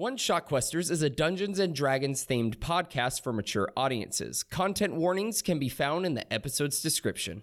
[0.00, 4.42] One Shot Questers is a Dungeons and Dragons themed podcast for mature audiences.
[4.42, 7.42] Content warnings can be found in the episode's description.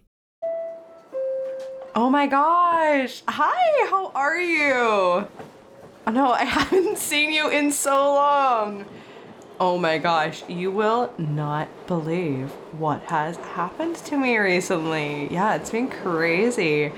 [1.94, 3.22] Oh my gosh.
[3.28, 4.74] Hi, how are you?
[4.74, 8.86] Oh no, I haven't seen you in so long.
[9.60, 12.50] Oh my gosh, you will not believe
[12.80, 15.32] what has happened to me recently.
[15.32, 16.92] Yeah, it's been crazy.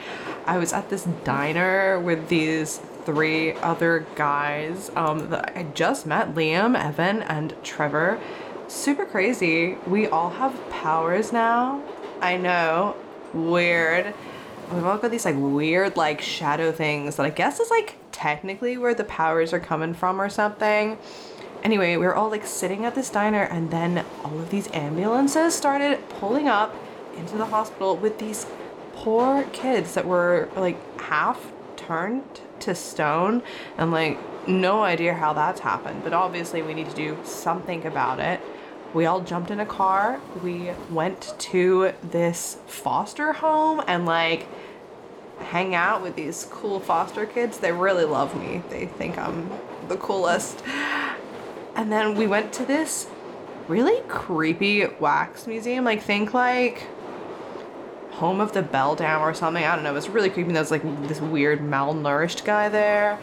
[0.46, 2.80] I was at this diner with these
[3.10, 8.20] three other guys um, that I just met Liam, Evan, and Trevor.
[8.68, 9.78] Super crazy.
[9.88, 11.82] We all have powers now.
[12.22, 12.96] I know.
[13.34, 14.14] Weird.
[14.72, 18.78] We've all got these like weird like shadow things that I guess is like technically
[18.78, 21.00] where the powers are coming from or something.
[21.64, 25.56] Anyway, we were all like sitting at this diner and then all of these ambulances
[25.56, 26.76] started pulling up
[27.18, 28.46] into the hospital with these
[28.94, 33.42] poor kids that were like half turned to stone
[33.78, 38.20] and like no idea how that's happened but obviously we need to do something about
[38.20, 38.40] it.
[38.94, 44.48] We all jumped in a car we went to this foster home and like
[45.40, 47.60] hang out with these cool foster kids.
[47.60, 48.64] They really love me.
[48.70, 49.50] They think i'm
[49.88, 50.64] the coolest.
[51.76, 53.08] And then we went to this
[53.68, 56.88] really creepy wax museum like think like
[58.20, 59.64] home of the Beldam or something.
[59.64, 59.92] I don't know.
[59.92, 60.52] It was really creepy.
[60.52, 63.18] There was like this weird malnourished guy there.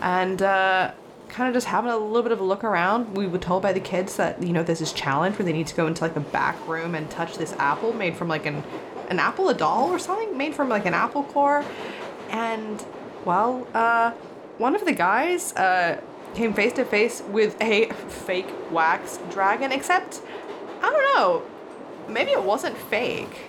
[0.00, 0.92] And uh,
[1.28, 3.16] kind of just having a little bit of a look around.
[3.16, 5.66] We were told by the kids that, you know, there's this challenge where they need
[5.66, 8.62] to go into like the back room and touch this apple made from like an,
[9.08, 11.64] an apple, a doll or something made from like an apple core.
[12.30, 12.84] And,
[13.24, 14.12] well, uh,
[14.58, 16.00] one of the guys uh,
[16.34, 17.86] came face to face with a
[18.26, 20.20] fake wax dragon, except,
[20.80, 21.42] I don't know,
[22.08, 23.47] maybe it wasn't fake.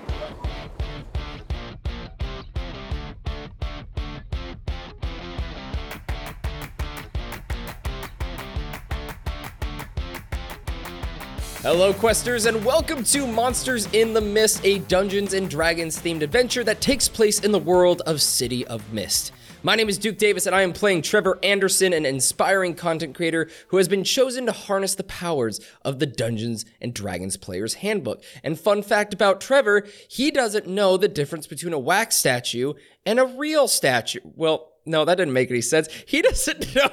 [11.71, 16.63] Hello, Questers, and welcome to Monsters in the Mist, a Dungeons and Dragons themed adventure
[16.63, 19.31] that takes place in the world of City of Mist.
[19.61, 23.47] My name is Duke Davis, and I am playing Trevor Anderson, an inspiring content creator
[23.67, 28.23] who has been chosen to harness the powers of the Dungeons and Dragons Player's Handbook.
[28.43, 32.73] And fun fact about Trevor, he doesn't know the difference between a wax statue
[33.05, 34.21] and a real statue.
[34.23, 35.87] Well, no, that didn't make any sense.
[36.07, 36.89] He doesn't know.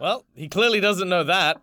[0.00, 1.60] Well, he clearly doesn't know that.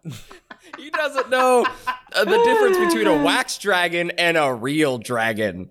[0.78, 1.66] He doesn't know
[2.14, 5.70] uh, the difference between a wax dragon and a real dragon.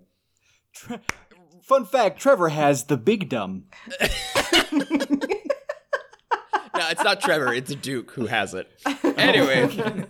[1.62, 3.64] Fun fact Trevor has the big dumb.
[6.76, 8.68] No, it's not Trevor, it's Duke who has it.
[9.16, 9.66] Anyway,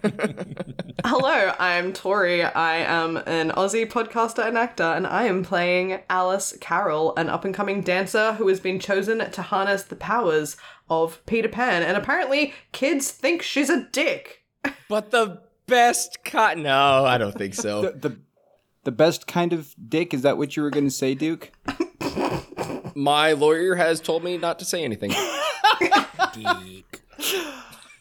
[1.04, 2.42] Hello, I'm Tori.
[2.42, 7.44] I am an Aussie podcaster and actor, and I am playing Alice Carroll, an up
[7.44, 10.56] and coming dancer who has been chosen to harness the powers
[10.90, 11.84] of Peter Pan.
[11.84, 14.42] And apparently, kids think she's a dick.
[14.88, 16.58] But the best cut.
[16.58, 17.82] No, I don't think so.
[17.82, 18.16] The, the
[18.84, 21.50] the best kind of dick is that what you were going to say, Duke?
[22.94, 25.10] My lawyer has told me not to say anything.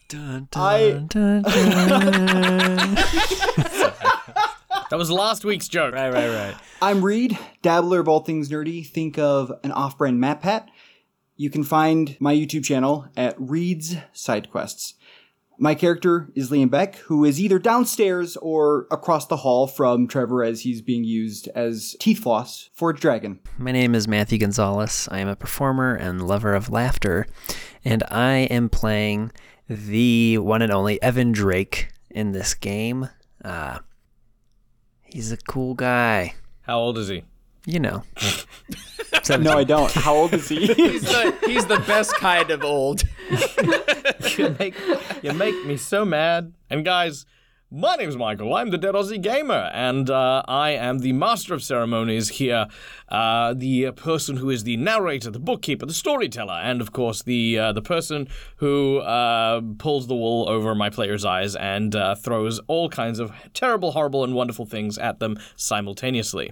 [0.08, 1.42] Dun, I- dun, dun.
[4.92, 5.96] That was last week's joke.
[5.96, 6.56] right, right, right.
[6.82, 8.86] I'm Reid, dabbler of all things nerdy.
[8.86, 10.70] Think of an off-brand map hat.
[11.36, 14.94] You can find my YouTube channel at Reid's Side Quests.
[15.58, 20.44] My character is Liam Beck, who is either downstairs or across the hall from Trevor
[20.44, 23.40] as he's being used as teeth floss for a dragon.
[23.58, 25.08] My name is Matthew Gonzalez.
[25.12, 27.26] I am a performer and lover of laughter,
[27.86, 29.32] and I am playing
[29.70, 33.08] the one and only Evan Drake in this game.
[33.44, 33.80] Uh,
[35.04, 36.34] he's a cool guy,
[36.64, 37.24] How old is he?
[37.66, 38.04] you know.
[39.30, 39.92] No, I don't.
[39.92, 40.68] How old is he?
[40.74, 43.04] He's the, he's the best kind of old.
[44.38, 44.76] You make,
[45.24, 46.54] you make me so mad.
[46.70, 47.26] And guys,
[47.72, 48.54] my name's Michael.
[48.54, 52.68] I'm the Dead Aussie Gamer, and uh, I am the master of ceremonies here.
[53.10, 57.58] Uh, the person who is the narrator, the bookkeeper, the storyteller, and of course the
[57.58, 58.28] uh, the person
[58.58, 63.32] who uh, pulls the wool over my players' eyes and uh, throws all kinds of
[63.54, 66.52] terrible, horrible, and wonderful things at them simultaneously.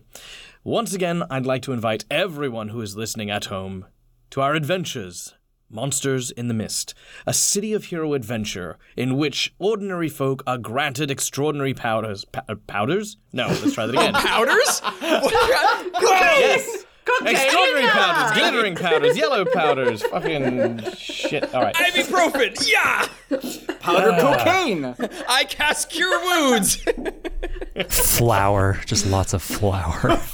[0.65, 3.85] Once again, I'd like to invite everyone who is listening at home
[4.29, 5.33] to our adventures
[5.69, 6.93] Monsters in the Mist,
[7.27, 12.23] a city of hero adventure in which ordinary folk are granted extraordinary powders.
[12.23, 13.17] Pow- uh, powders?
[13.33, 14.13] No, let's try that again.
[14.13, 14.81] Powders?
[15.01, 16.85] yes!
[17.25, 21.53] Extraordinary powders, glittering powders, yellow powders, fucking shit.
[21.53, 21.75] All right.
[21.75, 23.07] Ibuprofen, yeah!
[23.79, 24.95] Powder cocaine.
[25.27, 26.83] I cast cure wounds.
[27.89, 30.19] flour, just lots of flour.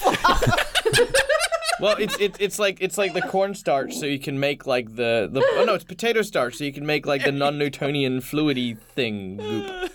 [1.80, 5.30] Well, it's it's it's like it's like the cornstarch, so you can make like the
[5.32, 9.38] the oh no, it's potato starch, so you can make like the non-Newtonian fluidy thing
[9.38, 9.92] goop.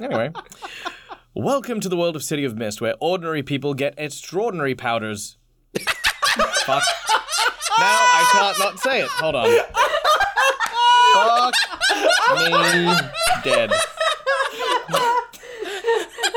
[0.00, 0.30] anyway,
[1.34, 5.37] welcome to the world of City of Mist, where ordinary people get extraordinary powders.
[6.66, 6.82] Fuck.
[7.78, 9.08] Now I can't not say it.
[9.08, 9.46] Hold on.
[11.14, 11.54] Fuck
[12.38, 12.50] me
[13.44, 13.70] dead.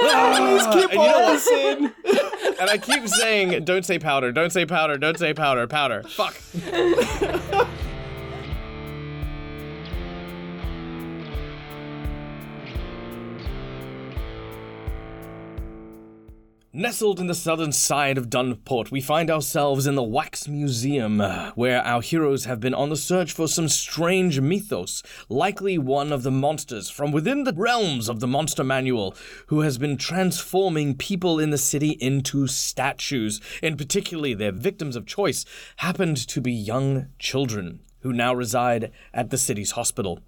[0.03, 2.59] Ah, Keep and you know what?
[2.59, 6.03] And I keep saying, don't say powder, don't say powder, don't say powder, powder.
[6.03, 6.35] Fuck.
[16.81, 21.19] Nestled in the southern side of Dunport, we find ourselves in the Wax Museum,
[21.53, 26.23] where our heroes have been on the search for some strange mythos, likely one of
[26.23, 31.39] the monsters from within the realms of the Monster Manual, who has been transforming people
[31.39, 33.39] in the city into statues.
[33.61, 35.45] In particularly, their victims of choice
[35.75, 40.19] happened to be young children, who now reside at the city's hospital.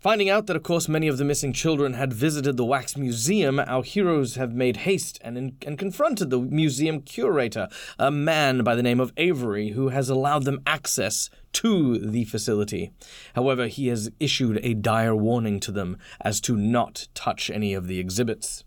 [0.00, 3.60] Finding out that, of course, many of the missing children had visited the Wax Museum,
[3.60, 5.36] our heroes have made haste and,
[5.66, 7.68] and confronted the museum curator,
[7.98, 12.92] a man by the name of Avery, who has allowed them access to the facility.
[13.34, 17.86] However, he has issued a dire warning to them as to not touch any of
[17.86, 18.64] the exhibits.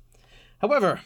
[0.59, 1.01] However,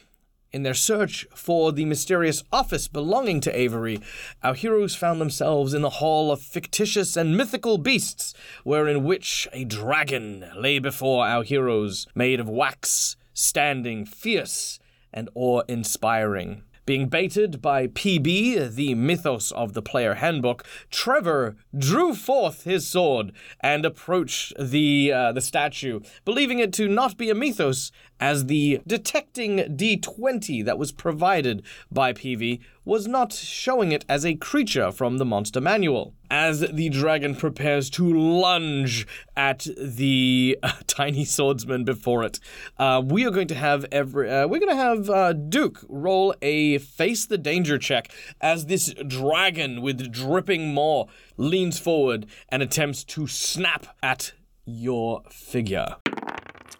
[0.51, 3.99] in their search for the mysterious office belonging to Avery,
[4.43, 8.33] our heroes found themselves in the hall of fictitious and mythical beasts,
[8.63, 14.79] wherein which a dragon lay before our heroes, made of wax, standing fierce
[15.13, 16.63] and awe-inspiring.
[16.87, 23.33] Being baited by PB, the mythos of the player handbook, Trevor drew forth his sword
[23.59, 28.81] and approached the uh, the statue, believing it to not be a mythos, as the
[28.87, 35.17] detecting D20 that was provided by PB was not showing it as a creature from
[35.17, 36.13] the monster manual.
[36.31, 39.05] As the dragon prepares to lunge
[39.35, 42.39] at the uh, tiny swordsman before it,
[42.77, 46.33] uh, we are going to have every uh, we're going to have uh, Duke roll
[46.41, 48.11] a face the danger check
[48.41, 51.05] as this dragon with dripping maw
[51.37, 54.33] leans forward and attempts to snap at
[54.65, 55.95] your figure.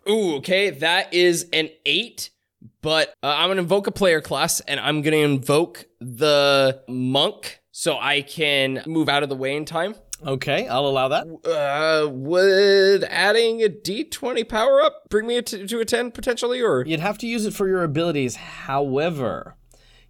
[0.10, 2.30] Ooh, okay, that is an eight.
[2.82, 7.98] But uh, I'm gonna invoke a player class, and I'm gonna invoke the monk so
[8.00, 9.96] I can move out of the way in time.
[10.26, 11.28] Okay, I'll allow that.
[11.46, 16.84] Uh, would adding a D20 power up bring me to, to a 10 potentially, or
[16.86, 18.36] You'd have to use it for your abilities.
[18.36, 19.56] However,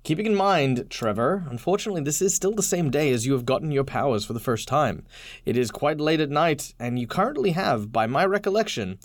[0.04, 3.72] keeping in mind, Trevor, unfortunately, this is still the same day as you have gotten
[3.72, 5.06] your powers for the first time.
[5.46, 9.00] It is quite late at night, and you currently have, by my recollection,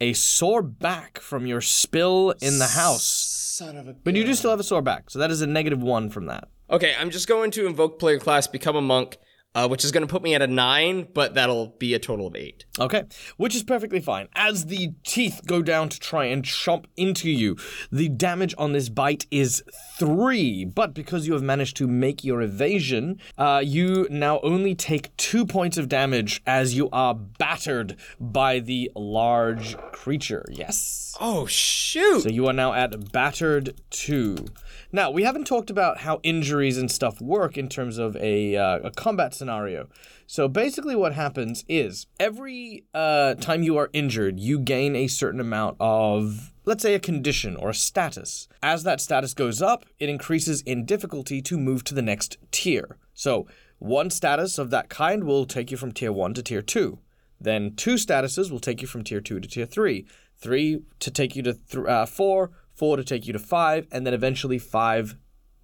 [0.00, 3.04] a sore back from your spill in the house.
[3.04, 3.92] son of a?
[3.92, 6.26] But you do still have a sore back, so that is a negative one from
[6.26, 6.48] that.
[6.70, 9.18] Okay, I'm just going to invoke player class, become a monk,
[9.54, 12.36] uh, which is gonna put me at a nine, but that'll be a total of
[12.36, 12.64] eight.
[12.78, 13.04] Okay,
[13.36, 14.28] which is perfectly fine.
[14.34, 17.56] As the teeth go down to try and chomp into you,
[17.90, 19.62] the damage on this bite is
[19.98, 20.64] three.
[20.64, 25.46] But because you have managed to make your evasion, uh, you now only take two
[25.46, 30.44] points of damage as you are battered by the large creature.
[30.50, 31.16] Yes.
[31.20, 32.22] Oh shoot!
[32.22, 34.46] So you are now at battered two.
[34.94, 38.78] Now we haven't talked about how injuries and stuff work in terms of a, uh,
[38.84, 39.88] a combat scenario.
[40.28, 45.40] So basically, what happens is every uh, time you are injured, you gain a certain
[45.40, 48.46] amount of, let's say, a condition or a status.
[48.62, 52.96] As that status goes up, it increases in difficulty to move to the next tier.
[53.14, 53.48] So
[53.80, 57.00] one status of that kind will take you from tier one to tier two.
[57.40, 60.06] Then two statuses will take you from tier two to tier three.
[60.36, 64.06] Three to take you to th- uh, four, four to take you to five, and
[64.06, 65.16] then eventually five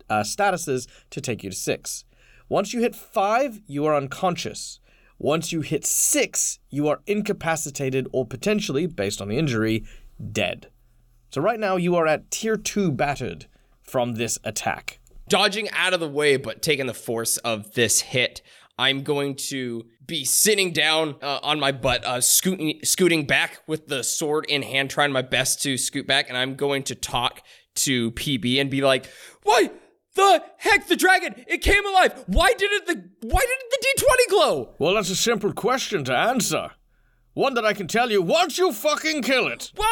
[0.09, 2.05] uh, statuses to take you to six.
[2.49, 4.81] Once you hit five, you are unconscious.
[5.19, 9.85] Once you hit six, you are incapacitated or potentially, based on the injury,
[10.33, 10.69] dead.
[11.31, 13.47] So right now you are at tier two battered
[13.83, 14.99] from this attack.
[15.31, 18.43] dodging out of the way, but taking the force of this hit.
[18.79, 23.87] I'm going to be sitting down uh, on my butt, uh, scooting, scooting back with
[23.87, 27.43] the sword in hand, trying my best to scoot back, and I'm going to talk
[27.77, 29.07] to PB and be like,
[29.45, 29.71] "Why
[30.17, 31.37] the heck, the dragon?
[31.47, 32.25] It came alive.
[32.27, 32.95] Why didn't the
[33.27, 36.73] Why didn't the D20 glow?" Well, that's a simple question to answer.
[37.35, 39.71] One that I can tell you, once you fucking kill it.
[39.77, 39.89] Well,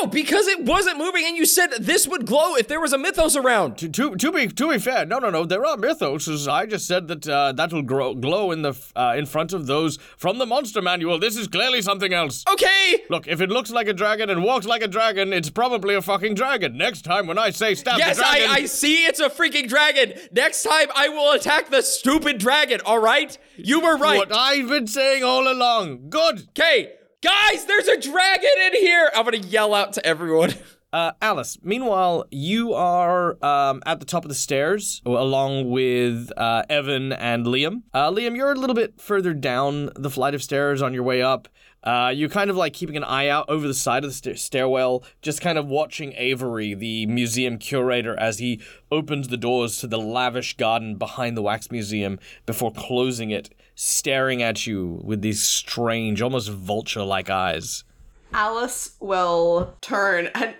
[0.00, 2.98] no, because it wasn't moving, and you said this would glow if there was a
[2.98, 3.78] mythos around.
[3.78, 5.44] To, to, to be to be fair, no, no, no.
[5.44, 6.48] There are mythos.
[6.48, 9.96] I just said that uh, that'll grow, glow in the uh, in front of those
[10.16, 11.20] from the monster manual.
[11.20, 12.42] This is clearly something else.
[12.50, 13.04] Okay.
[13.08, 16.02] Look, if it looks like a dragon and walks like a dragon, it's probably a
[16.02, 16.76] fucking dragon.
[16.76, 19.30] Next time when I say stab Yes, the dragon, yes, I, I see it's a
[19.30, 20.14] freaking dragon.
[20.32, 23.38] Next time I will attack the stupid dragon, all right?
[23.56, 24.18] You were right.
[24.18, 26.10] what I've been saying all along.
[26.10, 26.48] Good.
[26.50, 26.81] Okay,
[27.22, 29.10] guys, there's a dragon in here.
[29.14, 30.54] I'm gonna yell out to everyone.
[30.92, 36.64] Uh, Alice, meanwhile, you are um, at the top of the stairs along with uh,
[36.68, 37.84] Evan and Liam.
[37.94, 41.22] Uh, Liam, you're a little bit further down the flight of stairs on your way
[41.22, 41.48] up.
[41.82, 44.36] Uh, you're kind of like keeping an eye out over the side of the sta-
[44.36, 48.60] stairwell, just kind of watching Avery, the museum curator, as he
[48.90, 54.42] opens the doors to the lavish garden behind the wax museum before closing it, staring
[54.42, 57.84] at you with these strange, almost vulture like eyes.
[58.32, 60.54] Alice will turn and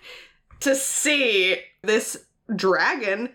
[0.60, 2.24] to see this
[2.54, 3.30] dragon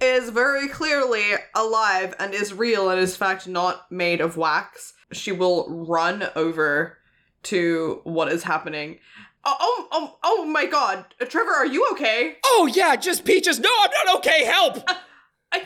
[0.00, 1.22] is very clearly
[1.54, 4.94] alive and is real and is in fact not made of wax.
[5.12, 6.98] She will run over
[7.44, 8.98] to what is happening.
[9.44, 11.06] Oh, oh, oh, oh my god.
[11.28, 12.36] Trevor, are you okay?
[12.44, 13.58] oh yeah, just peaches.
[13.58, 14.44] No, I'm not okay.
[14.44, 14.76] Help!
[15.52, 15.62] I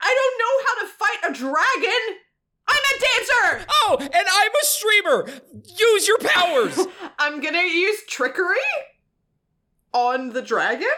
[0.00, 2.18] I don't know how to fight a dragon.
[2.68, 3.66] I'm a dancer.
[3.70, 5.28] Oh, and I'm a streamer.
[5.64, 6.86] Use your powers.
[7.18, 8.56] I'm gonna use trickery
[9.92, 10.88] on the dragon.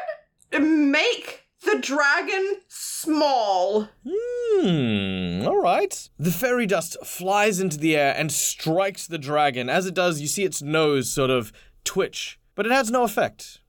[0.52, 3.88] Make the dragon small.
[4.06, 6.08] Hmm, all right.
[6.18, 9.68] The fairy dust flies into the air and strikes the dragon.
[9.68, 11.52] As it does, you see its nose sort of
[11.84, 13.60] twitch, but it has no effect.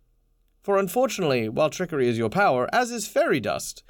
[0.62, 3.84] For unfortunately, while trickery is your power, as is fairy dust,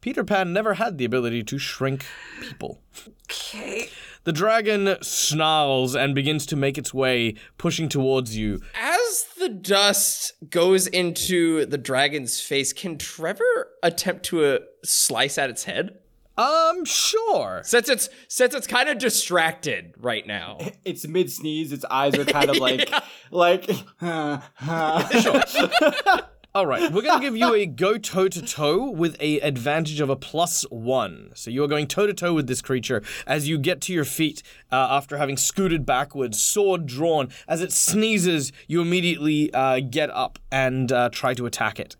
[0.00, 2.06] Peter Pan never had the ability to shrink
[2.40, 2.80] people.
[3.24, 3.88] Okay.
[4.24, 8.60] The dragon snarls and begins to make its way, pushing towards you.
[8.74, 15.50] As the dust goes into the dragon's face, can Trevor attempt to uh, slice at
[15.50, 15.98] its head?
[16.36, 17.60] Um, sure.
[17.64, 20.58] Since it's since it's kind of distracted right now.
[20.84, 21.72] It's mid sneeze.
[21.72, 22.90] Its eyes are kind of like,
[23.30, 23.68] like,
[26.52, 30.00] All right, we're going to give you a go toe to toe with a advantage
[30.00, 31.30] of a plus one.
[31.34, 34.04] So you are going toe to toe with this creature as you get to your
[34.04, 34.42] feet
[34.72, 37.28] uh, after having scooted backwards, sword drawn.
[37.46, 41.94] As it sneezes, you immediately uh, get up and uh, try to attack it.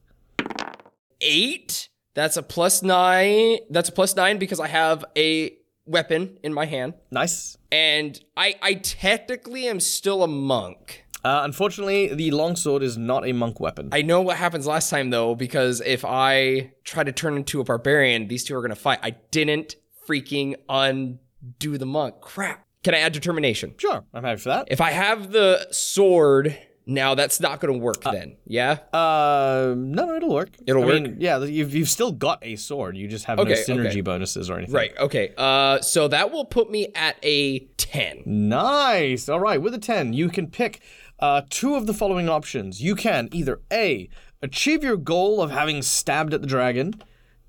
[1.20, 1.88] Eight.
[2.14, 3.58] That's a plus nine.
[3.70, 7.56] That's a plus nine because I have a weapon in my hand, Nice.
[7.70, 11.04] and I I technically am still a monk.
[11.24, 13.88] Uh, unfortunately, the longsword is not a monk weapon.
[13.92, 17.64] I know what happens last time though, because if I try to turn into a
[17.64, 19.00] barbarian, these two are gonna fight.
[19.02, 19.76] I didn't
[20.08, 22.20] freaking undo the monk.
[22.20, 22.64] Crap.
[22.82, 23.74] Can I add determination?
[23.76, 24.68] sure, I'm happy for that.
[24.70, 28.36] If I have the sword now, that's not gonna work then.
[28.46, 28.78] Yeah.
[28.92, 30.48] Uh, no, no, it'll work.
[30.66, 31.02] It'll I work?
[31.02, 32.96] Mean, yeah, you've, you've still got a sword.
[32.96, 34.00] You just have no synergy okay.
[34.00, 34.74] bonuses or anything.
[34.74, 34.92] Right.
[34.98, 35.34] Okay.
[35.36, 38.22] Uh, so that will put me at a ten.
[38.24, 39.28] Nice.
[39.28, 39.60] All right.
[39.60, 40.80] With a 10, you can pick
[41.20, 42.82] uh, two of the following options.
[42.82, 44.08] You can either A,
[44.42, 46.94] achieve your goal of having stabbed at the dragon,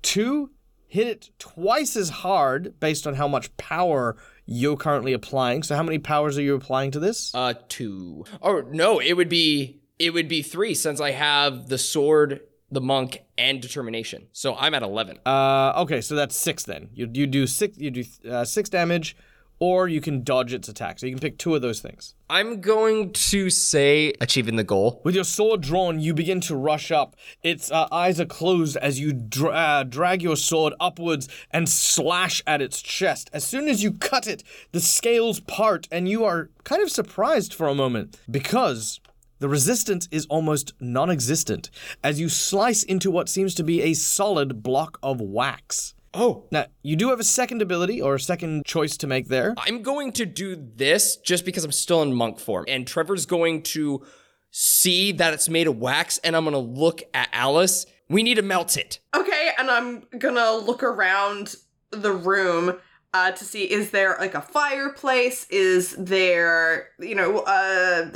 [0.02, 0.50] two,
[0.86, 5.62] hit it twice as hard based on how much power you're currently applying.
[5.62, 7.34] So, how many powers are you applying to this?
[7.34, 8.24] Uh, two.
[8.40, 12.80] Or no, it would be it would be three since I have the sword, the
[12.80, 14.26] monk, and determination.
[14.32, 15.18] So I'm at eleven.
[15.24, 16.90] Uh, okay, so that's six then.
[16.92, 17.78] You, you do six.
[17.78, 19.16] You do uh, six damage,
[19.62, 20.98] or you can dodge its attack.
[20.98, 22.16] So you can pick two of those things.
[22.28, 25.00] I'm going to say achieving the goal.
[25.04, 27.14] With your sword drawn, you begin to rush up.
[27.44, 32.42] Its uh, eyes are closed as you dra- uh, drag your sword upwards and slash
[32.44, 33.30] at its chest.
[33.32, 34.42] As soon as you cut it,
[34.72, 38.98] the scales part, and you are kind of surprised for a moment because
[39.38, 41.70] the resistance is almost non existent
[42.02, 45.94] as you slice into what seems to be a solid block of wax.
[46.14, 46.46] Oh.
[46.50, 49.54] Now, you do have a second ability or a second choice to make there.
[49.58, 52.64] I'm going to do this just because I'm still in monk form.
[52.68, 54.04] And Trevor's going to
[54.50, 57.86] see that it's made of wax, and I'm going to look at Alice.
[58.08, 59.00] We need to melt it.
[59.16, 61.54] Okay, and I'm gonna look around
[61.90, 62.78] the room
[63.14, 65.46] uh, to see is there like a fireplace?
[65.50, 68.10] Is there, you know, uh,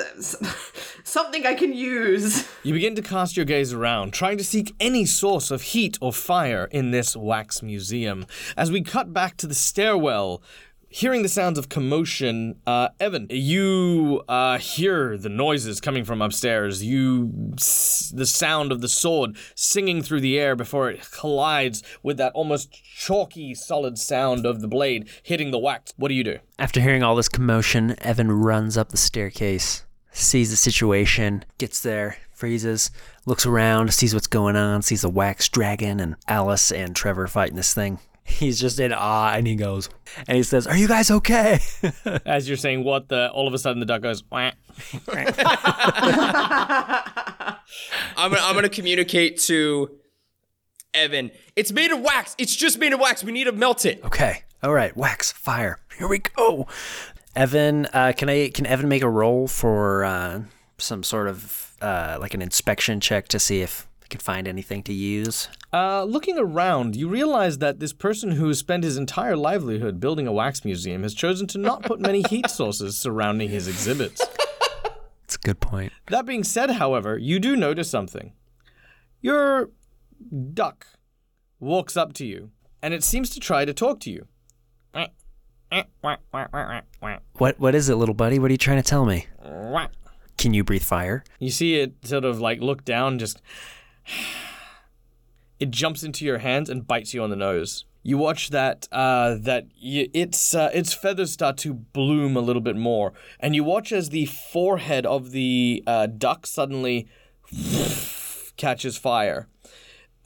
[1.05, 2.49] something I can use?
[2.63, 6.13] You begin to cast your gaze around, trying to seek any source of heat or
[6.13, 8.27] fire in this wax museum.
[8.57, 10.43] As we cut back to the stairwell,
[10.97, 16.83] hearing the sounds of commotion, uh, Evan, you uh, hear the noises coming from upstairs.
[16.83, 22.17] You, s- the sound of the sword singing through the air before it collides with
[22.17, 25.93] that almost chalky, solid sound of the blade hitting the wax.
[25.99, 26.39] What do you do?
[26.59, 32.17] After hearing all this commotion, Evan runs up the staircase, sees the situation, gets there,
[32.33, 32.91] freezes,
[33.27, 37.57] looks around, sees what's going on, sees the wax dragon and Alice and Trevor fighting
[37.57, 37.99] this thing.
[38.39, 39.89] He's just in awe and he goes,
[40.27, 41.61] and he says, Are you guys okay?
[42.27, 44.25] As you're saying what, the all of a sudden the duck goes.
[44.31, 44.51] Wah.
[48.17, 49.91] I'm gonna, I'm gonna communicate to
[50.93, 51.31] Evan.
[51.55, 52.35] It's made of wax.
[52.37, 53.23] It's just made of wax.
[53.23, 54.05] We need to melt it.
[54.05, 54.43] okay.
[54.63, 55.79] All right, wax, fire.
[55.99, 56.67] Here we go.
[57.37, 60.43] Evan, uh, can I can Evan make a roll for uh,
[60.79, 64.93] some sort of uh, like an inspection check to see if can find anything to
[64.93, 65.49] use?
[65.73, 70.27] Uh, looking around, you realize that this person who has spent his entire livelihood building
[70.27, 74.23] a wax museum has chosen to not put many heat sources surrounding his exhibits.
[75.25, 75.93] It's a good point.
[76.09, 78.33] That being said, however, you do notice something.
[79.21, 79.71] Your
[80.55, 80.87] duck
[81.59, 84.27] walks up to you, and it seems to try to talk to you.
[87.39, 88.39] What what is it, little buddy?
[88.39, 89.27] What are you trying to tell me?
[90.39, 91.25] Can you breathe fire?
[91.39, 93.43] You see it sort of like look down, just.
[95.59, 97.87] It jumps into your hands and bites you on the nose.
[98.03, 102.61] You watch that uh, that y- its uh, its feathers start to bloom a little
[102.61, 107.09] bit more, and you watch as the forehead of the uh, duck suddenly
[108.57, 109.49] catches fire,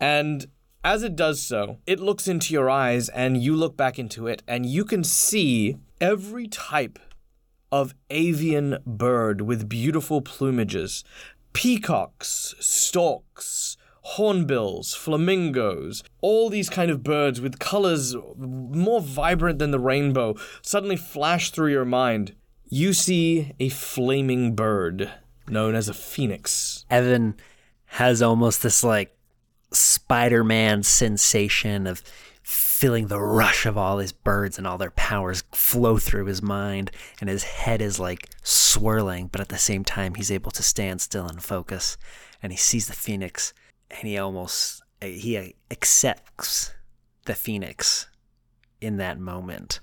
[0.01, 0.47] and
[0.83, 4.43] as it does so, it looks into your eyes, and you look back into it,
[4.49, 6.99] and you can see every type
[7.73, 11.05] of avian bird with beautiful plumages
[11.53, 19.79] peacocks, storks, hornbills, flamingos, all these kind of birds with colors more vibrant than the
[19.79, 22.35] rainbow suddenly flash through your mind.
[22.69, 25.11] You see a flaming bird
[25.49, 26.87] known as a phoenix.
[26.91, 27.35] Evan
[27.87, 29.17] has almost this like
[29.73, 32.03] Spider Man sensation of
[32.81, 36.91] feeling the rush of all these birds and all their powers flow through his mind,
[37.21, 40.99] and his head is like swirling, but at the same time, he's able to stand
[40.99, 41.99] still and focus.
[42.43, 43.53] And he sees the phoenix,
[43.91, 46.73] and he almost he accepts
[47.27, 48.09] the phoenix
[48.81, 49.81] in that moment.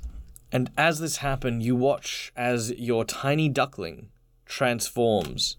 [0.51, 4.09] And as this happens, you watch as your tiny duckling
[4.47, 5.57] transforms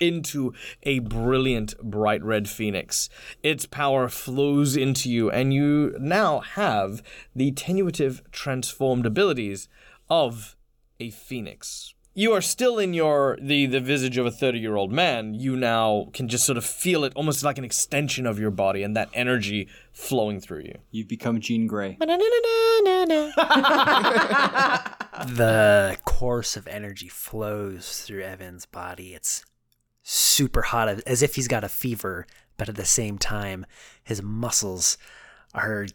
[0.00, 0.52] into
[0.82, 3.08] a brilliant bright red phoenix.
[3.42, 7.02] Its power flows into you, and you now have
[7.34, 9.68] the tenuative transformed abilities
[10.08, 10.56] of
[10.98, 11.94] a phoenix.
[12.12, 15.34] You are still in your the the visage of a 30-year-old man.
[15.34, 18.82] You now can just sort of feel it almost like an extension of your body
[18.82, 20.78] and that energy flowing through you.
[20.90, 21.96] You've become Jean Grey.
[22.00, 22.08] the
[26.04, 29.14] course of energy flows through Evan's body.
[29.14, 29.44] It's
[30.10, 33.64] super hot, as if he's got a fever, but at the same time,
[34.02, 34.98] his muscles
[35.54, 35.86] are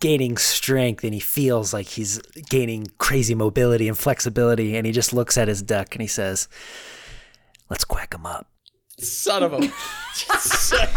[0.00, 4.76] gaining strength and he feels like he's gaining crazy mobility and flexibility.
[4.76, 6.48] And he just looks at his duck and he says,
[7.68, 8.48] Let's quack him up.
[8.98, 9.62] Son of a.
[10.14, 10.88] Son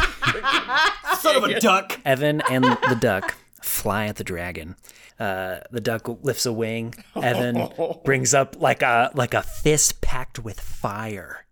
[1.36, 2.00] of a duck.
[2.04, 4.76] Evan and the duck fly at the dragon.
[5.20, 6.96] Uh, the duck lifts a wing.
[7.16, 7.70] Evan
[8.04, 11.46] brings up like a like a fist packed with fire,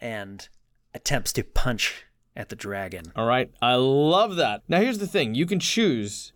[0.00, 0.48] and
[0.94, 2.04] attempts to punch
[2.36, 3.12] at the dragon.
[3.16, 4.62] All right, I love that.
[4.68, 6.32] Now here's the thing: you can choose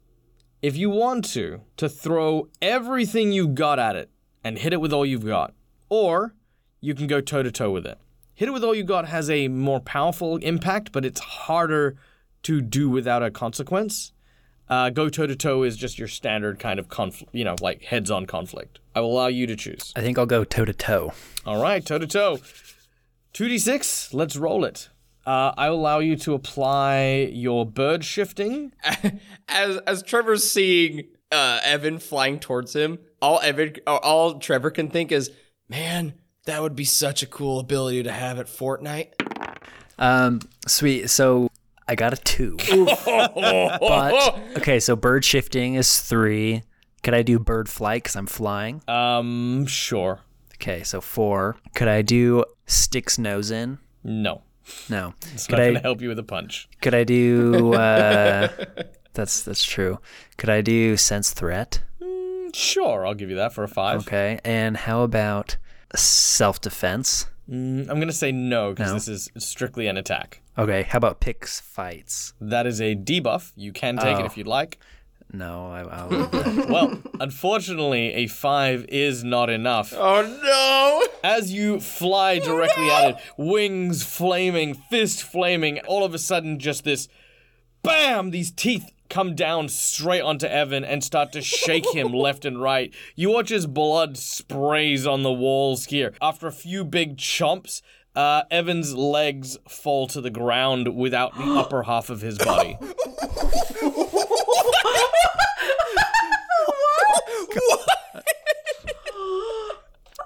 [0.63, 4.11] if you want to to throw everything you've got at it
[4.43, 5.55] and hit it with all you've got,
[5.89, 6.35] or
[6.81, 7.99] you can go toe to toe with it.
[8.35, 11.97] Hit it with all you got has a more powerful impact, but it's harder
[12.43, 14.13] to do without a consequence.
[14.69, 17.83] Uh, go toe to toe is just your standard kind of conflict, you know, like
[17.83, 18.81] heads on conflict.
[18.95, 19.93] I will allow you to choose.
[19.95, 21.13] I think I'll go toe to toe.
[21.45, 22.39] All right, toe to toe.
[23.35, 24.89] 2d6, let's roll it.
[25.27, 28.73] Uh, I will allow you to apply your bird shifting.
[29.49, 35.11] as as Trevor's seeing uh, Evan flying towards him, all Evan, all Trevor can think
[35.11, 35.31] is,
[35.69, 39.13] "Man, that would be such a cool ability to have at Fortnite."
[39.99, 41.09] Um, sweet.
[41.09, 41.49] So
[41.89, 42.57] I got a two.
[43.07, 46.63] but okay, so bird shifting is three.
[47.03, 48.83] Could I do bird flight because I'm flying?
[48.87, 50.21] Um, sure.
[50.55, 51.57] Okay, so four.
[51.75, 53.79] Could I do sticks nose in?
[54.03, 54.43] No.
[54.89, 55.15] No.
[55.33, 56.69] It's could not I going to help you with a punch.
[56.81, 58.49] could I do uh
[59.13, 59.99] that's that's true.
[60.39, 61.83] Could I do sense threat?
[62.53, 64.01] Sure, I'll give you that for a five.
[64.03, 64.39] Okay.
[64.45, 65.57] And how about
[65.97, 67.27] self defense?
[67.51, 68.95] Mm, I'm going to say no because No.
[68.95, 70.41] this is strictly an attack.
[70.57, 72.33] Okay, how about picks fights?
[72.41, 73.53] That is a debuff.
[73.57, 74.27] You can take it Oh.
[74.27, 74.79] if you'd like.
[75.35, 76.69] No, I, I'll leave that.
[76.69, 79.93] Well, unfortunately, a five is not enough.
[79.97, 81.29] Oh no!
[81.29, 86.85] As you fly directly at it, wings flaming, fist flaming, all of a sudden, just
[86.85, 87.09] this
[87.83, 88.31] bam!
[88.31, 92.95] These teeth come down straight onto Evan and start to shake him left and right.
[93.17, 96.15] You watch his blood sprays on the walls here.
[96.23, 97.83] After a few big chomps,
[98.15, 102.79] uh, Evan's legs fall to the ground without the upper half of his body.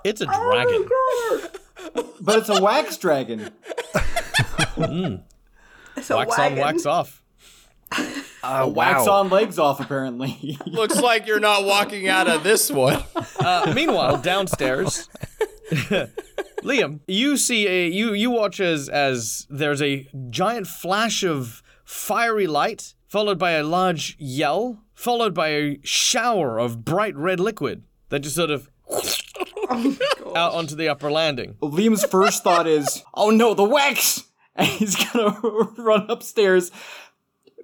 [0.04, 0.88] It's a dragon.
[2.20, 3.50] But it's a wax dragon.
[5.96, 7.22] It's a wax on, wax off.
[8.42, 9.12] Uh, Wax wow.
[9.14, 10.58] on, legs off, apparently.
[10.66, 13.02] Looks like you're not walking out of this one.
[13.38, 15.08] Uh, meanwhile, downstairs,
[16.64, 22.48] Liam, you see a you you watch as as there's a giant flash of fiery
[22.48, 28.20] light, followed by a large yell, followed by a shower of bright red liquid that
[28.20, 28.68] just sort of
[30.37, 31.54] out onto the upper landing.
[31.61, 34.24] Liam's first thought is, "Oh no, the wax!"
[34.59, 35.38] And he's gonna
[35.78, 36.72] run upstairs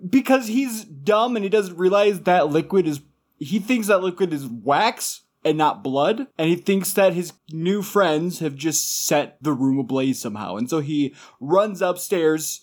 [0.08, 3.00] because he's dumb and he doesn't realize that liquid is.
[3.36, 7.82] He thinks that liquid is wax and not blood, and he thinks that his new
[7.82, 10.54] friends have just set the room ablaze somehow.
[10.54, 12.60] And so he runs upstairs,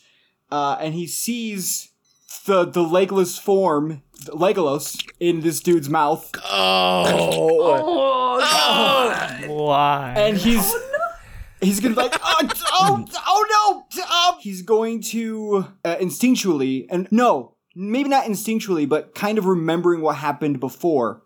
[0.50, 1.92] uh, and he sees
[2.46, 8.21] the the legless form, Legolas, in this dude's mouth, Oh.
[9.48, 10.14] Why?
[10.18, 10.74] and he's
[11.62, 17.08] he's gonna be like oh, oh, oh no um, he's going to uh, instinctually and
[17.12, 21.22] no maybe not instinctually but kind of remembering what happened before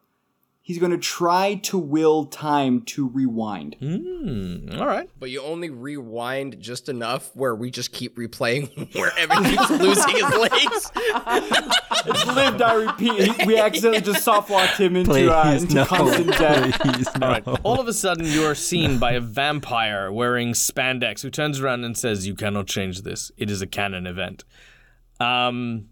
[0.65, 4.67] he's going to try to will time to rewind Hmm.
[4.79, 5.07] All right.
[5.19, 10.15] But you only rewind just enough where we just keep replaying where Evan keeps losing
[10.15, 10.91] his legs.
[12.07, 15.85] it's lived, I repeat we accidentally just soft locked him into, uh, into no.
[15.85, 17.27] constant death Please, no.
[17.27, 17.47] All right.
[17.63, 21.83] All of a sudden, you are seen by a vampire wearing spandex who turns around
[21.83, 23.31] and says, "You cannot change this.
[23.37, 24.43] It is a canon event."
[25.19, 25.89] Um,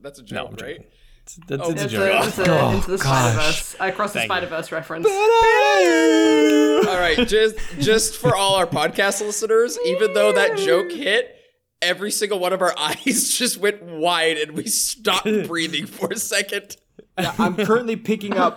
[0.00, 0.76] That's a no, joke, I'm right?
[0.76, 0.90] joking.
[1.38, 2.02] It's, that's, oh, oh, it's a It's, joke.
[2.02, 3.76] a, it's a, into the Spider-Verse.
[3.80, 4.28] I crossed the Thank.
[4.30, 5.06] Spider-Verse reference.
[5.06, 11.36] All right, just just for all our podcast listeners, even though that joke hit,
[11.80, 16.16] every single one of our eyes just went wide and we stopped breathing for a
[16.16, 16.76] second.
[17.18, 18.56] Yeah, i'm currently picking up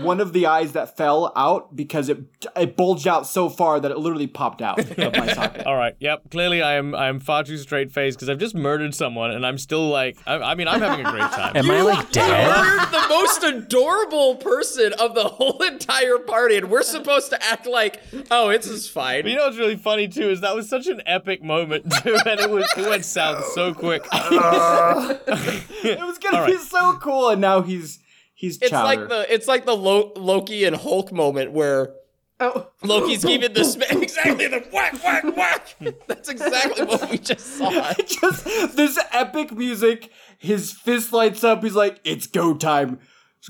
[0.00, 2.18] one of the eyes that fell out because it
[2.56, 5.94] it bulged out so far that it literally popped out of my socket All right.
[6.00, 6.30] Yep.
[6.30, 6.94] Clearly, I am.
[6.94, 10.16] I am far too straight faced because I've just murdered someone, and I'm still like.
[10.26, 11.56] I, I mean, I'm having a great time.
[11.56, 12.28] Am I like dead?
[12.28, 17.66] You're the most adorable person of the whole entire party, and we're supposed to act
[17.66, 18.00] like,
[18.30, 19.26] oh, it's just But fine.
[19.26, 22.40] you know what's really funny too is that was such an epic moment too, and
[22.40, 24.06] it was it went south so quick.
[24.12, 27.98] it was gonna All be so cool and now he's
[28.42, 28.84] he's It's chowder.
[29.00, 31.94] like the it's like the Lo- Loki and Hulk moment where
[32.40, 35.76] Oh, Loki's giving the sma- exactly the whack whack whack.
[36.08, 37.92] That's exactly what we just saw.
[38.06, 38.44] just
[38.76, 40.10] this epic music.
[40.38, 41.62] His fist lights up.
[41.62, 42.98] He's like, "It's go time."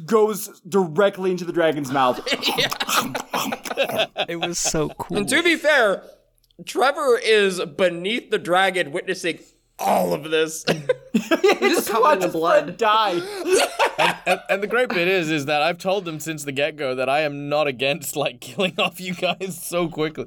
[0.07, 2.21] Goes directly into the dragon's mouth.
[4.29, 5.17] It was so cool.
[5.19, 6.03] And to be fair,
[6.65, 9.39] Trevor is beneath the dragon witnessing
[9.83, 10.65] all of this.
[11.15, 12.65] just covered in Watch his blood.
[12.65, 13.21] friend die.
[14.27, 16.95] and, and the great bit is, is that I've told them since the get go
[16.95, 20.27] that I am not against like killing off you guys so quickly.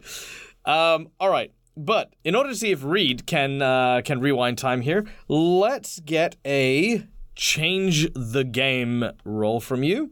[0.66, 4.82] Um, all right, but in order to see if Reid can uh, can rewind time
[4.82, 10.12] here, let's get a change the game roll from you.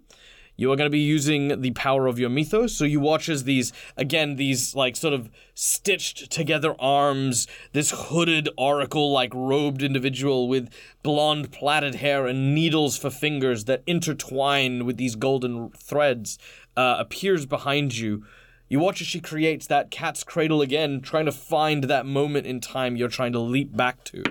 [0.56, 2.74] You are going to be using the power of your mythos.
[2.74, 8.50] So you watch as these, again, these like sort of stitched together arms, this hooded
[8.58, 10.70] oracle like robed individual with
[11.02, 16.38] blonde plaited hair and needles for fingers that intertwine with these golden threads
[16.78, 18.24] uh, appears behind you.
[18.70, 22.60] You watch as she creates that cat's cradle again, trying to find that moment in
[22.60, 24.24] time you're trying to leap back to.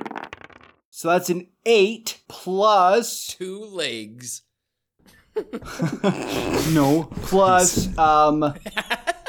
[0.91, 4.43] So that's an eight plus Two legs.
[6.73, 8.55] no plus um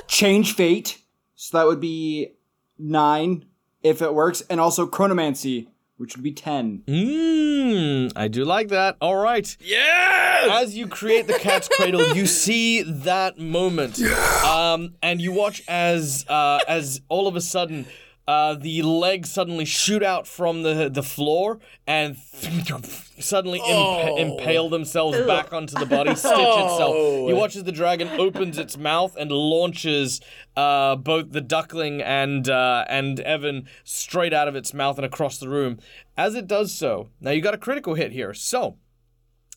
[0.07, 0.99] change fate.
[1.35, 2.33] So that would be
[2.77, 3.45] nine
[3.81, 6.83] if it works, and also chronomancy, which would be ten.
[6.87, 8.97] Mmm, I do like that.
[9.01, 9.55] All right.
[9.59, 10.23] Yes!
[10.49, 14.01] as you create the cat's cradle, you see that moment,
[14.45, 17.85] um, and you watch as uh, as all of a sudden.
[18.25, 22.15] Uh, the legs suddenly shoot out from the the floor and
[23.19, 26.95] suddenly impa- impale themselves back onto the body, stitch itself.
[27.23, 30.21] You watch as the dragon opens its mouth and launches
[30.55, 35.37] uh, both the duckling and uh, and Evan straight out of its mouth and across
[35.37, 35.79] the room.
[36.15, 38.33] As it does so, now you got a critical hit here.
[38.33, 38.77] So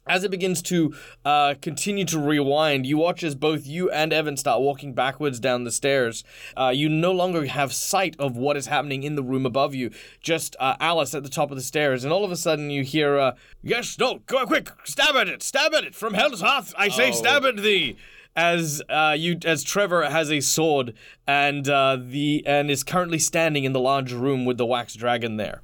[0.07, 4.37] As it begins to uh, continue to rewind, you watch as both you and Evan
[4.37, 6.23] start walking backwards down the stairs.
[6.57, 9.91] Uh, you no longer have sight of what is happening in the room above you,
[10.21, 12.05] just uh, Alice at the top of the stairs.
[12.05, 15.43] And all of a sudden, you hear, uh, Yes, no, go quick, stab at it,
[15.43, 17.97] stab at it, from hell's hearth, I say, stab at thee
[18.37, 20.93] as uh, you as Trevor has a sword
[21.27, 25.39] and uh, the and is currently standing in the large room with the wax dragon
[25.39, 25.63] there.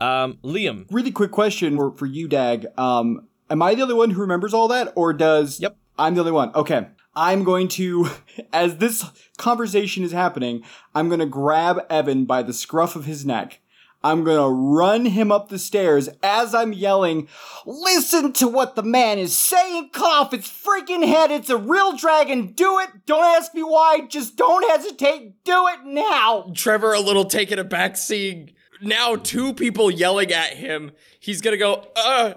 [0.00, 2.66] Um, Liam, Really quick question for, for you, Dag.
[2.78, 5.60] Um, am I the only one who remembers all that, or does?
[5.60, 5.76] Yep.
[5.98, 6.54] I'm the only one.
[6.54, 6.88] Okay.
[7.16, 8.08] I'm going to,
[8.52, 9.04] as this
[9.36, 10.62] conversation is happening,
[10.94, 13.60] I'm going to grab Evan by the scruff of his neck.
[14.04, 17.26] I'm going to run him up the stairs as I'm yelling,
[17.66, 19.90] Listen to what the man is saying!
[19.92, 21.32] Cut off its freaking head!
[21.32, 22.52] It's a real dragon!
[22.52, 22.90] Do it!
[23.06, 24.06] Don't ask me why!
[24.08, 25.42] Just don't hesitate!
[25.42, 26.52] Do it now!
[26.54, 30.92] Trevor a little taken aback seeing now two people yelling at him.
[31.18, 32.34] He's gonna go, uh,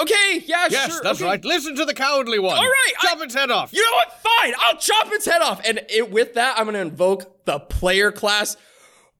[0.00, 0.70] okay, yeah, sure.
[0.70, 1.00] yes, sure.
[1.02, 1.28] that's okay.
[1.28, 1.44] right.
[1.44, 2.56] Listen to the cowardly one.
[2.56, 3.72] All right, chop I- its head off.
[3.72, 4.12] You know what?
[4.12, 5.60] Fine, I'll chop its head off.
[5.64, 8.56] And it, with that, I'm gonna invoke the player class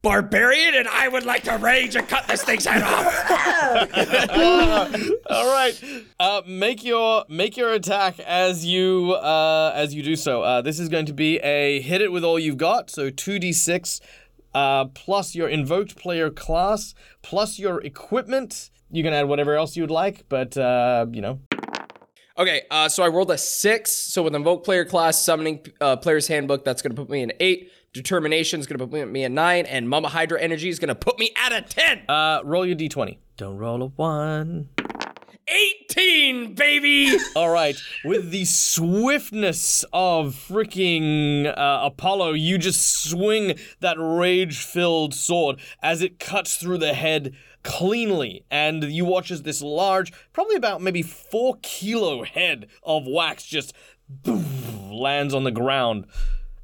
[0.03, 3.31] barbarian, and I would like to rage and cut this thing's head off.
[5.31, 5.83] All right,
[6.21, 10.43] uh, make your make your attack as you uh, as you do so.
[10.43, 12.91] Uh, this is going to be a hit it with all you've got.
[12.91, 14.01] So two d six
[14.55, 18.71] uh, plus your invoked player class plus your equipment.
[18.97, 21.39] You can add whatever else you'd like, but uh, you know.
[22.39, 23.93] okay, uh, so I rolled a six.
[23.93, 27.71] So with invoke player class, summoning uh, player's handbook, that's gonna put me in eight.
[27.93, 31.31] Determination is gonna put me at nine, and Mama Hydra energy is gonna put me
[31.37, 32.09] at a ten.
[32.09, 33.19] Uh, roll your d20.
[33.37, 34.71] Don't roll a one.
[35.49, 37.19] 18, baby.
[37.37, 45.61] All right, with the swiftness of freaking uh, Apollo, you just swing that rage-filled sword
[45.83, 50.81] as it cuts through the head cleanly, and you watch as this large, probably about
[50.81, 53.75] maybe four kilo head of wax just
[54.09, 56.07] boom, lands on the ground.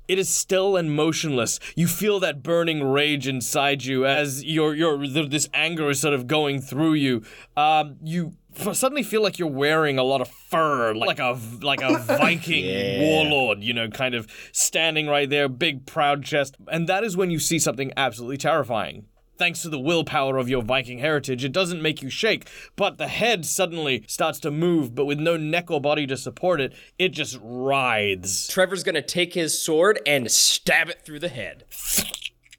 [0.07, 1.59] It is still and motionless.
[1.75, 6.27] You feel that burning rage inside you as your your this anger is sort of
[6.27, 7.23] going through you.
[7.57, 11.83] Um, you f- suddenly feel like you're wearing a lot of fur, like a like
[11.83, 13.63] a Viking warlord.
[13.63, 17.41] You know, kind of standing right there, big proud chest, and that is when you
[17.41, 19.07] see something absolutely terrifying.
[19.39, 23.09] Thanks to the willpower of your Viking heritage, it doesn't make you shake, but the
[23.09, 27.09] head suddenly starts to move, but with no neck or body to support it, it
[27.09, 28.47] just writhes.
[28.49, 31.65] Trevor's gonna take his sword and stab it through the head.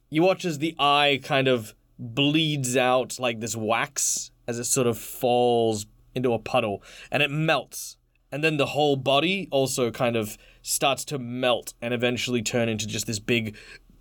[0.09, 4.88] You watch as the eye kind of bleeds out like this wax as it sort
[4.88, 7.97] of falls into a puddle and it melts.
[8.31, 12.88] And then the whole body also kind of starts to melt and eventually turn into
[12.88, 13.55] just this big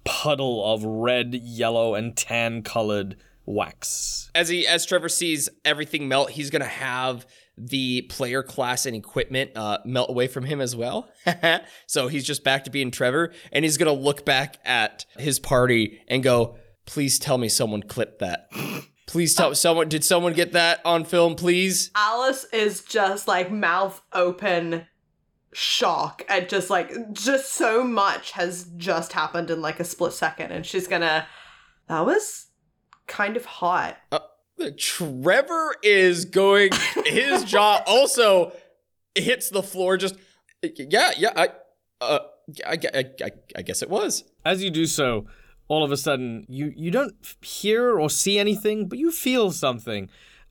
[0.05, 4.31] puddle of red, yellow, and tan colored wax.
[4.35, 9.51] As he as Trevor sees everything melt, he's gonna have the player class and equipment
[9.57, 11.11] uh, melt away from him as well.
[11.87, 16.01] so he's just back to being Trevor, and he's gonna look back at his party
[16.09, 18.51] and go, "Please tell me someone clipped that.
[19.07, 19.89] Please tell someone.
[19.89, 21.35] Did someone get that on film?
[21.35, 24.87] Please." Alice is just like mouth open
[25.53, 30.51] shock at just like just so much has just happened in like a split second
[30.51, 31.27] and she's gonna
[31.89, 32.47] that was
[33.07, 33.99] kind of hot
[34.71, 36.71] Trevor is going.
[37.07, 38.53] His jaw also
[39.15, 39.97] hits the floor.
[39.97, 40.17] Just
[40.63, 41.33] yeah, yeah.
[41.37, 41.49] I,
[42.01, 42.19] uh,
[42.67, 44.25] I, I, I, I guess it was.
[44.45, 45.27] As you do so,
[45.69, 50.09] all of a sudden, you, you don't hear or see anything, but you feel something.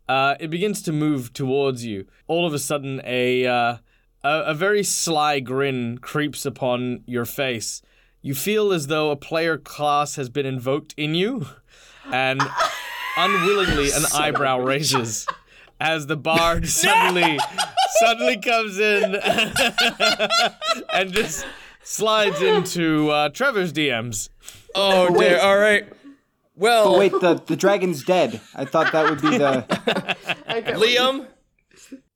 [0.10, 2.08] Uh, it begins to move towards you.
[2.28, 3.78] All of a sudden, a, uh,
[4.24, 7.82] a a very sly grin creeps upon your face.
[8.22, 11.48] You feel as though a player class has been invoked in you,
[12.12, 12.42] and
[13.18, 15.26] unwillingly, an eyebrow raises
[15.80, 17.40] as the bard suddenly
[18.00, 19.16] suddenly comes in
[20.94, 21.46] and just
[21.84, 24.30] slides into uh, Trevor's DMs.
[24.76, 25.40] Oh dear.
[25.40, 25.88] All right.
[26.56, 28.40] Well, Oh, wait, the, the dragon's dead.
[28.54, 29.66] I thought that would be the.
[30.48, 31.26] Liam,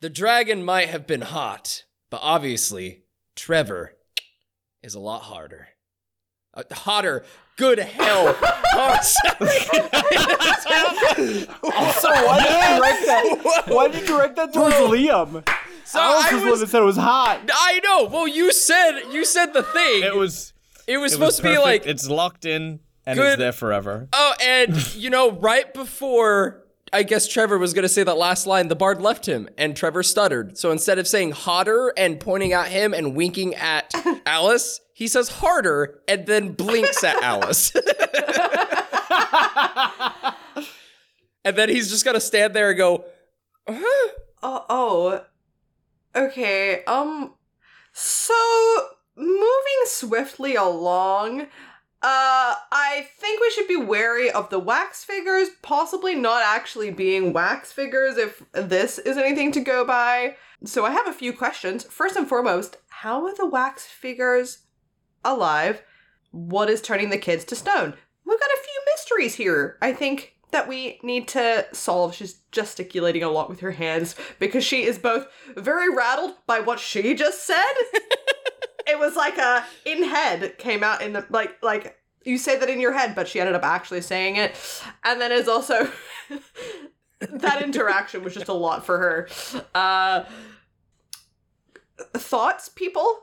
[0.01, 3.03] the dragon might have been hot, but obviously
[3.35, 3.95] Trevor
[4.83, 5.67] is a lot harder.
[6.53, 7.25] Uh, hotter.
[7.57, 8.35] Good hell.
[8.77, 9.01] Oh,
[11.99, 13.63] So why did you direct that?
[13.67, 15.47] Why did you direct that towards Liam?
[15.85, 16.59] so Alice I was the one was.
[16.61, 17.39] that said it was hot.
[17.53, 18.05] I know.
[18.05, 20.03] Well, you said you said the thing.
[20.03, 20.53] It was
[20.87, 23.33] It was it supposed was to be like it's locked in and Good.
[23.33, 24.07] it's there forever.
[24.13, 28.67] Oh, and you know, right before I guess Trevor was gonna say that last line,
[28.67, 30.57] the bard left him, and Trevor stuttered.
[30.57, 33.91] So instead of saying hotter and pointing at him and winking at
[34.25, 37.73] Alice, he says harder and then blinks at Alice.
[41.43, 43.05] and then he's just gonna stand there and go,
[43.67, 44.09] huh?
[44.43, 45.25] uh, oh.
[46.15, 47.33] Okay, um
[47.91, 48.33] so
[49.17, 51.47] moving swiftly along,
[52.05, 57.33] uh I think we should be wary of the wax figures possibly not actually being
[57.33, 60.35] wax figures if this is anything to go by.
[60.63, 61.83] So I have a few questions.
[61.83, 64.59] First and foremost, how are the wax figures
[65.23, 65.81] alive?
[66.29, 67.95] What is turning the kids to stone?
[68.23, 69.79] We've got a few mysteries here.
[69.81, 72.13] I think that we need to solve.
[72.13, 76.79] She's gesticulating a lot with her hands because she is both very rattled by what
[76.79, 77.73] she just said.
[78.87, 82.69] it was like a in head came out in the like like you say that
[82.69, 84.55] in your head, but she ended up actually saying it.
[85.03, 85.91] And then is also
[87.19, 89.29] that interaction was just a lot for her.
[89.73, 90.23] Uh
[92.13, 93.19] thoughts, people?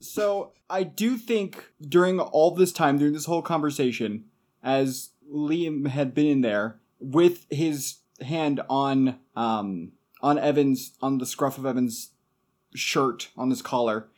[0.00, 4.24] So I do think during all this time, during this whole conversation,
[4.62, 11.26] as Liam had been in there with his hand on um on Evan's on the
[11.26, 12.10] scruff of Evan's
[12.74, 14.08] shirt on his collar,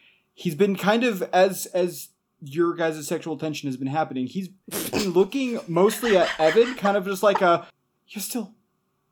[0.40, 2.09] he's been kind of as as
[2.42, 4.26] your guys' sexual tension has been happening.
[4.26, 7.66] He's been looking mostly at Evan, kind of just like a
[8.09, 8.55] you're still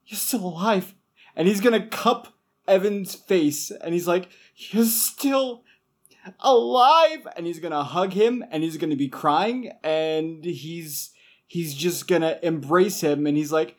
[0.07, 0.95] you're still alive,
[1.37, 2.35] and he's gonna cup
[2.67, 5.63] Evan's face, and he's like you're still
[6.41, 11.11] alive and he's gonna hug him and he's gonna be crying and he's
[11.47, 13.77] he's just gonna embrace him and he's like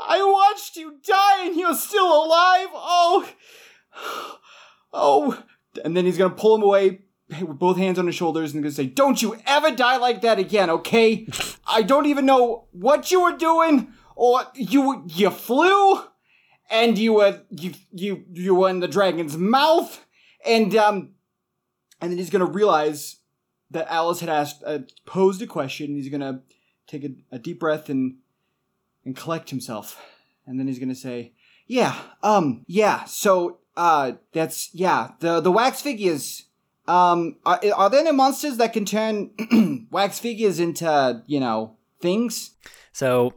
[0.00, 3.28] i watched you die and you're still alive oh
[4.92, 5.44] oh
[5.84, 7.00] and then he's gonna pull him away
[7.40, 10.38] with both hands on his shoulders and gonna say don't you ever die like that
[10.38, 11.26] again okay
[11.66, 16.00] i don't even know what you were doing or you you flew
[16.70, 20.04] and you were you you you were in the dragon's mouth
[20.44, 21.10] and um
[22.00, 23.16] and then he's gonna realize
[23.70, 25.94] that Alice had asked uh, posed a question.
[25.94, 26.42] He's gonna
[26.86, 28.16] take a, a deep breath and
[29.04, 30.00] and collect himself,
[30.46, 31.32] and then he's gonna say,
[31.66, 33.04] "Yeah, um, yeah.
[33.04, 35.12] So, uh, that's yeah.
[35.20, 36.44] The the wax figures.
[36.86, 39.30] Um, are, are there any monsters that can turn
[39.90, 42.56] wax figures into you know things?
[42.92, 43.34] So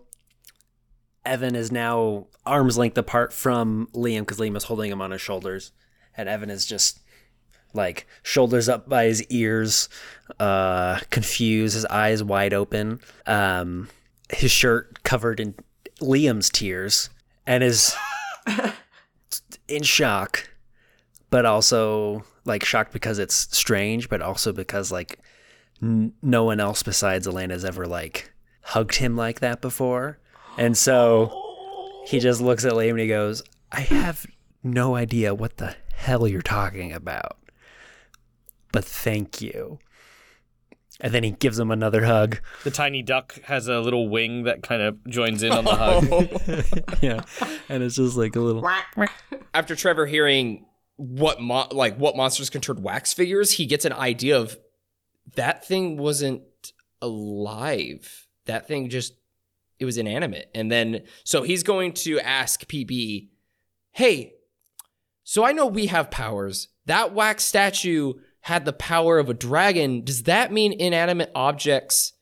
[1.26, 5.22] Evan is now arm's length apart from Liam because Liam is holding him on his
[5.22, 5.72] shoulders,
[6.16, 7.00] and Evan is just
[7.74, 9.90] like shoulders up by his ears,
[10.40, 13.90] uh, confused, his eyes wide open, um,
[14.30, 15.56] his shirt covered in
[16.00, 17.10] Liam's tears,
[17.46, 17.96] and is
[19.68, 20.50] in shock,
[21.30, 25.20] but also like shocked because it's strange, but also because like
[25.82, 30.20] n- no one else besides Elena has ever like hugged him like that before,
[30.58, 31.32] and so
[32.06, 34.26] he just looks at Liam and he goes, "I have
[34.64, 37.38] no idea what the hell you're talking about."
[38.72, 39.80] but thank you.
[41.00, 42.40] And then he gives him another hug.
[42.64, 46.98] The tiny duck has a little wing that kind of joins in on the hug.
[47.02, 47.22] yeah.
[47.70, 48.68] And it's just like a little
[49.54, 53.94] After Trevor hearing what mo- like what monsters can turn wax figures, he gets an
[53.94, 54.58] idea of
[55.36, 56.42] that thing wasn't
[57.02, 58.28] alive.
[58.46, 59.14] That thing just
[59.80, 60.50] it was inanimate.
[60.56, 63.28] And then so he's going to ask PB,
[63.92, 64.34] "Hey,
[65.24, 66.70] so I know we have powers.
[66.86, 68.14] That wax statue
[68.48, 70.06] had the power of a dragon.
[70.06, 72.14] Does that mean inanimate objects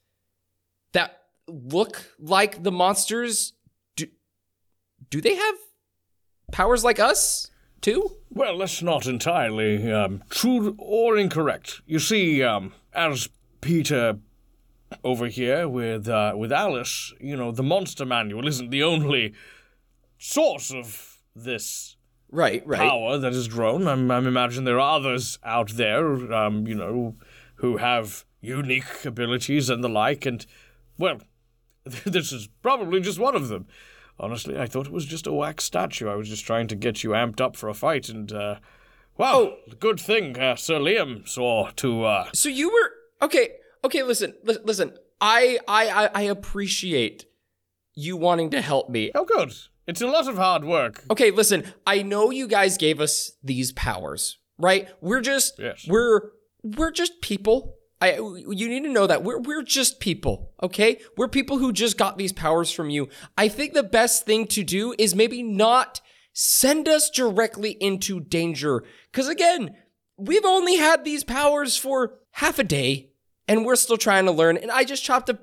[0.91, 3.53] that look like the monsters
[3.95, 4.07] do,
[5.11, 5.55] do they have
[6.51, 8.17] powers like us too?
[8.31, 11.81] Well, that's not entirely um, true or incorrect.
[11.85, 13.29] You see, um, as
[13.61, 14.17] Peter
[15.03, 19.35] over here with uh, with Alice, you know, the monster manual isn't the only
[20.17, 21.94] source of this
[22.35, 22.79] Right, right.
[22.79, 23.87] power that is grown.
[23.87, 27.15] I'm, I'm imagining there are others out there, um, you know,
[27.55, 30.45] who have unique abilities and the like, and,
[30.97, 31.19] well,
[32.05, 33.67] this is probably just one of them.
[34.19, 36.09] Honestly, I thought it was just a wax statue.
[36.09, 38.55] I was just trying to get you amped up for a fight, and, uh,
[39.17, 43.49] wow, good thing uh, Sir Liam saw to, uh, So you were okay.
[43.83, 44.97] Okay, listen, li- listen.
[45.21, 47.25] I, I, I, I appreciate
[47.93, 49.11] you wanting to help me.
[49.15, 49.53] oh, good.
[49.87, 51.03] It's a lot of hard work.
[51.11, 51.63] Okay, listen.
[51.85, 54.89] I know you guys gave us these powers, right?
[55.01, 55.85] We're just, Yes.
[55.87, 56.31] we're,
[56.63, 57.75] we're just people.
[58.01, 60.51] I, you need to know that we're, we're just people.
[60.61, 63.09] Okay, we're people who just got these powers from you.
[63.37, 66.01] I think the best thing to do is maybe not
[66.33, 69.75] send us directly into danger, because again,
[70.17, 73.11] we've only had these powers for half a day,
[73.47, 74.57] and we're still trying to learn.
[74.57, 75.39] And I just chopped a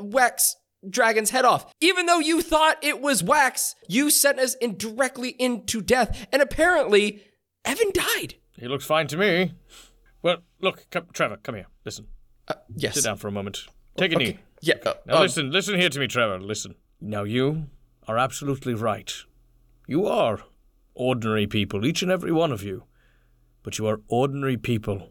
[0.00, 0.56] wax
[0.88, 1.72] dragon's head off.
[1.80, 6.26] Even though you thought it was wax, you sent us in directly into death.
[6.32, 7.22] And apparently,
[7.64, 8.34] Evan died.
[8.56, 9.54] He looks fine to me.
[10.22, 11.66] Well, look, come, Trevor, come here.
[11.84, 12.06] Listen.
[12.76, 12.94] Yes.
[12.94, 13.66] Sit down for a moment.
[13.96, 14.38] Take a knee.
[14.60, 14.74] Yeah.
[14.84, 16.38] uh, Now um, listen, listen here to me, Trevor.
[16.40, 16.74] Listen.
[17.00, 17.66] Now you
[18.06, 19.12] are absolutely right.
[19.86, 20.40] You are
[20.94, 22.84] ordinary people, each and every one of you.
[23.62, 25.10] But you are ordinary people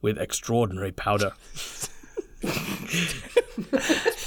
[0.00, 1.32] with extraordinary powder.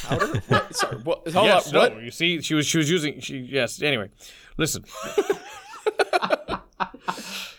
[0.03, 0.41] Powder?
[0.47, 0.75] What?
[0.75, 0.97] Sorry.
[0.97, 1.27] What?
[1.31, 2.01] Hold yes, no, What?
[2.01, 3.81] you see, she was she was using she yes.
[3.81, 4.09] Anyway,
[4.57, 4.83] listen.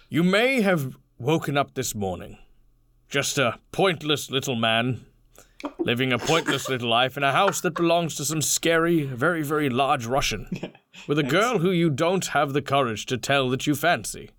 [0.08, 2.38] you may have woken up this morning,
[3.08, 5.06] just a pointless little man,
[5.78, 9.70] living a pointless little life in a house that belongs to some scary, very very
[9.70, 10.48] large Russian,
[11.08, 14.30] with a girl who you don't have the courage to tell that you fancy.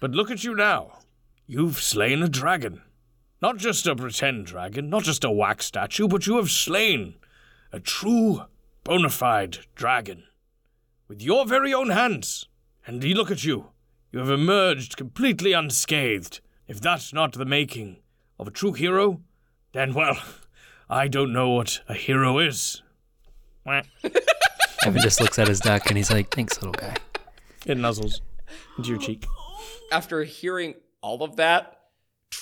[0.00, 0.98] But look at you now.
[1.46, 2.82] You've slain a dragon.
[3.42, 7.16] Not just a pretend dragon, not just a wax statue, but you have slain
[7.72, 8.42] a true,
[8.84, 10.24] bona fide dragon.
[11.08, 12.46] With your very own hands.
[12.86, 13.70] And you look at you.
[14.12, 16.40] You have emerged completely unscathed.
[16.66, 17.98] If that's not the making
[18.38, 19.20] of a true hero,
[19.72, 20.16] then, well,
[20.88, 22.82] I don't know what a hero is.
[23.66, 23.84] Mwah.
[24.86, 26.94] Evan just looks at his duck and he's like, "Thanks, little guy."
[27.66, 28.20] It nuzzles
[28.78, 29.26] into your cheek.
[29.90, 31.75] After hearing all of that,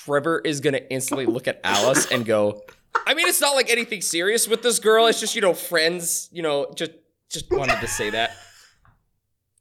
[0.03, 2.61] Trevor is gonna instantly look at Alice and go,
[3.07, 5.07] I mean, it's not like anything serious with this girl.
[5.07, 6.91] It's just, you know, friends, you know, just
[7.29, 8.31] just wanted to say that.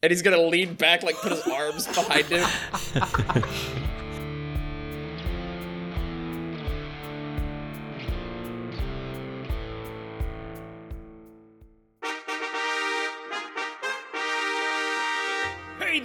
[0.02, 2.46] And he's gonna lean back, like put his arms behind him.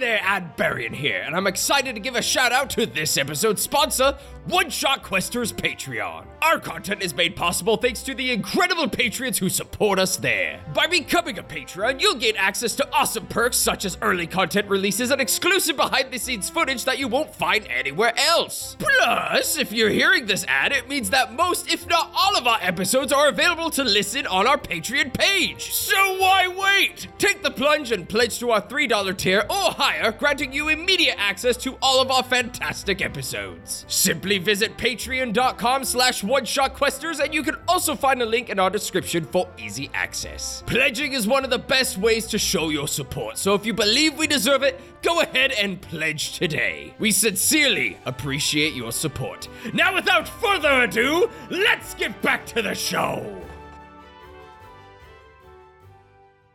[0.00, 4.16] There, Adbarian here, and I'm excited to give a shout out to this episode's sponsor,
[4.46, 6.24] One Shot Questers Patreon.
[6.40, 10.60] Our content is made possible thanks to the incredible patrons who support us there.
[10.72, 15.10] By becoming a patron, you'll gain access to awesome perks such as early content releases
[15.10, 18.76] and exclusive behind the scenes footage that you won't find anywhere else.
[18.78, 22.58] Plus, if you're hearing this ad, it means that most, if not all of our
[22.62, 25.74] episodes are available to listen on our Patreon page.
[25.74, 27.08] So why wait?
[27.18, 31.56] Take the plunge and pledge to our $3 tier or higher, granting you immediate access
[31.58, 33.84] to all of our fantastic episodes.
[33.88, 39.24] Simply visit patreon.com slash one-shot-questers and you can also find a link in our description
[39.24, 40.62] for easy access.
[40.66, 44.16] Pledging is one of the best ways to show your support, so if you believe
[44.18, 46.94] we deserve it, go ahead and pledge today.
[46.98, 49.48] We sincerely appreciate your support.
[49.72, 53.40] Now without further ado, let's get back to the show.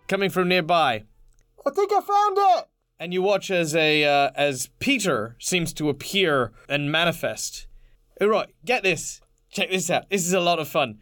[0.08, 1.04] coming from nearby.
[1.66, 2.66] I think I found it.
[3.00, 7.68] And you watch as a uh, as Peter seems to appear and manifest.
[8.22, 9.22] All right, get this.
[9.50, 10.10] Check this out.
[10.10, 11.00] This is a lot of fun.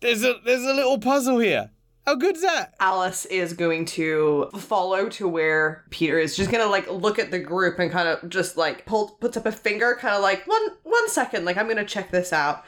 [0.00, 1.70] There's a there's a little puzzle here.
[2.06, 2.74] How good's that?
[2.80, 6.34] Alice is going to follow to where Peter is.
[6.34, 9.44] She's gonna like look at the group and kind of just like pull puts up
[9.44, 12.64] a finger, kind of like one one second, like I'm gonna check this out,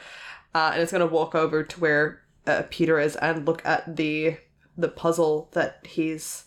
[0.55, 4.37] uh, and it's gonna walk over to where uh, Peter is and look at the
[4.77, 6.45] the puzzle that he's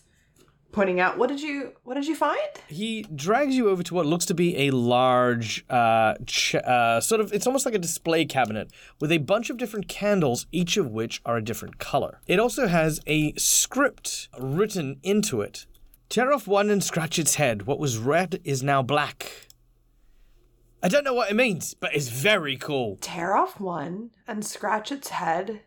[0.76, 1.16] pointing out.
[1.16, 2.38] What did you What did you find?
[2.68, 7.22] He drags you over to what looks to be a large, uh, ch- uh, sort
[7.22, 8.70] of, it's almost like a display cabinet
[9.00, 12.20] with a bunch of different candles, each of which are a different color.
[12.26, 15.64] It also has a script written into it.
[16.10, 17.66] Tear off one and scratch its head.
[17.66, 19.48] What was red is now black.
[20.82, 22.98] I don't know what it means, but it's very cool.
[23.00, 25.62] Tear off one and scratch its head.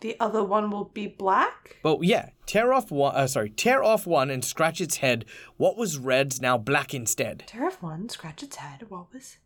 [0.00, 1.76] The other one will be black.
[1.82, 3.14] Well, yeah, tear off one.
[3.14, 5.24] Uh, sorry, tear off one and scratch its head.
[5.56, 7.44] What was red's now black instead.
[7.46, 8.86] Tear off one, scratch its head.
[8.88, 9.38] What was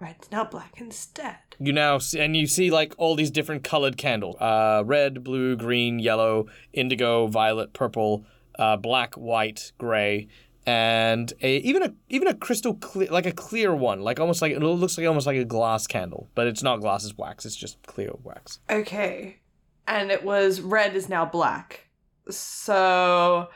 [0.00, 0.16] red?
[0.30, 1.36] Now black instead.
[1.58, 5.56] You now see, and you see like all these different colored candles: uh, red, blue,
[5.56, 8.24] green, yellow, indigo, violet, purple,
[8.58, 10.28] uh, black, white, gray,
[10.66, 14.52] and a even a even a crystal clear, like a clear one, like almost like
[14.52, 17.46] it looks like almost like a glass candle, but it's not glass; it's wax.
[17.46, 18.60] It's just clear wax.
[18.70, 19.40] Okay.
[19.88, 21.85] And it was red is now black.
[22.28, 23.48] So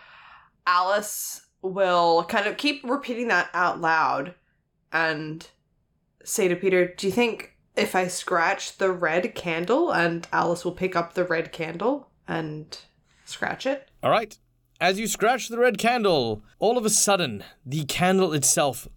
[0.66, 4.34] Alice will kind of keep repeating that out loud
[4.92, 5.46] and
[6.24, 10.72] say to Peter, Do you think if I scratch the red candle and Alice will
[10.72, 12.78] pick up the red candle and
[13.24, 13.88] scratch it?
[14.02, 14.36] All right.
[14.80, 18.88] As you scratch the red candle, all of a sudden, the candle itself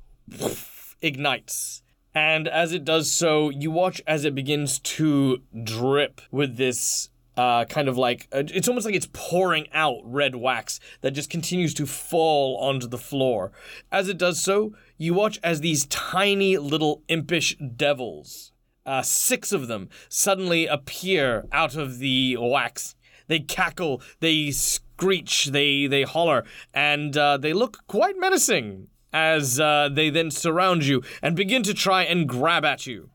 [1.01, 1.82] ignites.
[2.15, 7.66] And as it does so, you watch as it begins to drip with this uh,
[7.66, 11.74] kind of like uh, it's almost like it's pouring out red wax that just continues
[11.76, 13.52] to fall onto the floor.
[13.92, 18.52] As it does so, you watch as these tiny little impish devils,
[18.86, 22.96] uh, six of them, suddenly appear out of the wax.
[23.28, 29.90] They cackle, they screech, they they holler, and uh, they look quite menacing as uh,
[29.92, 33.10] they then surround you and begin to try and grab at you.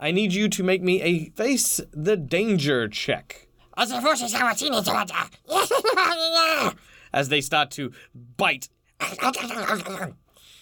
[0.00, 3.48] I need you to make me a face the danger check.
[7.12, 7.92] As they start to
[8.36, 8.68] bite
[9.00, 10.14] That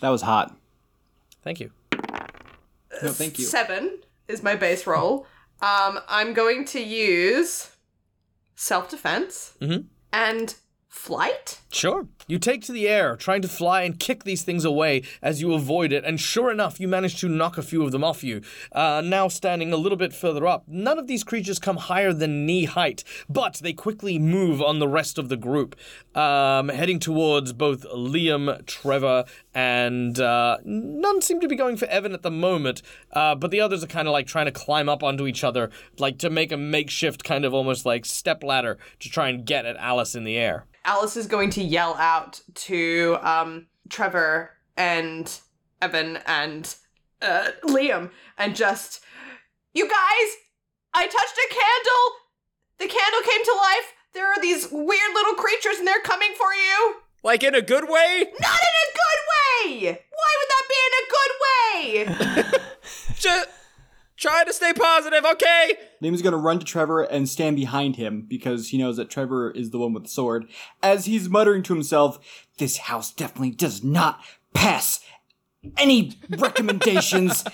[0.03, 0.57] was hot.
[1.43, 1.71] Thank you.
[3.03, 3.45] No, thank you.
[3.45, 3.99] Seven
[4.29, 5.27] is my base roll.
[5.63, 7.71] Um, I'm going to use
[8.57, 9.87] self defense Mhm.
[10.13, 10.55] and
[10.89, 11.61] flight.
[11.73, 12.09] Sure.
[12.27, 15.55] You take to the air, trying to fly and kick these things away as you
[15.55, 18.43] avoid it, and sure enough, you manage to knock a few of them off you.
[18.73, 22.45] Uh, now standing a little bit further up, none of these creatures come higher than
[22.45, 25.77] knee height, but they quickly move on the rest of the group,
[26.17, 32.15] um, heading towards both Liam, Trevor, and uh, none seem to be going for Evan
[32.15, 35.05] at the moment, uh, but the others are kind of like trying to climb up
[35.05, 39.09] onto each other, like to make a makeshift kind of almost like step ladder to
[39.09, 40.67] try and get at Alice in the air.
[40.85, 45.41] Alice is going to yell out to um, Trevor and
[45.81, 46.75] Evan and
[47.23, 49.01] uh, Liam and just,
[49.75, 50.37] you guys,
[50.95, 52.17] I touched a candle.
[52.79, 53.93] The candle came to life.
[54.13, 56.95] There are these weird little creatures and they're coming for you.
[57.23, 58.25] Like in a good way?
[58.41, 60.03] Not in a good way.
[60.11, 62.61] Why would that be in a good way?
[63.19, 63.49] Just
[64.21, 65.73] try to stay positive, okay?
[66.03, 69.71] Liam's gonna run to Trevor and stand behind him because he knows that Trevor is
[69.71, 70.47] the one with the sword.
[70.83, 72.19] As he's muttering to himself,
[72.59, 74.21] "This house definitely does not
[74.55, 75.01] pass
[75.77, 77.45] any recommendations.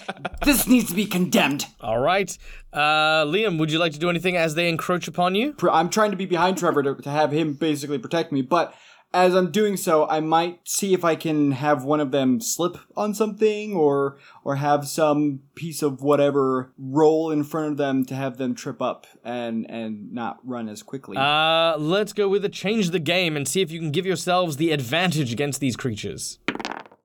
[0.45, 2.37] this needs to be condemned." All right.
[2.73, 5.55] Uh, Liam, would you like to do anything as they encroach upon you?
[5.71, 8.75] I'm trying to be behind Trevor to, to have him basically protect me, but
[9.15, 12.77] as I'm doing so, I might see if I can have one of them slip
[12.97, 18.15] on something or or have some piece of whatever roll in front of them to
[18.15, 21.17] have them trip up and and not run as quickly.
[21.17, 24.57] Uh, let's go with a change the game and see if you can give yourselves
[24.57, 26.39] the advantage against these creatures.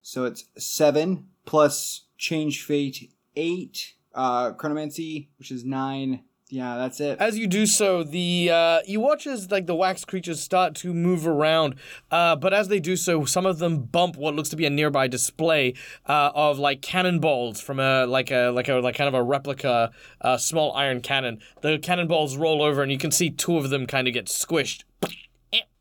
[0.02, 6.24] So it's seven plus change fate eight, uh, chronomancy, which is nine.
[6.54, 7.18] Yeah, that's it.
[7.22, 10.94] As you do so, the uh, you watch as like the wax creatures start to
[10.94, 11.76] move around,
[12.12, 14.70] uh, but as they do so, some of them bump what looks to be a
[14.70, 15.76] nearby display
[16.08, 19.92] uh, of like cannonballs from a like a like a like kind of a replica
[20.20, 21.40] uh, small iron cannon.
[21.62, 24.84] The cannonballs roll over, and you can see two of them kind of get squished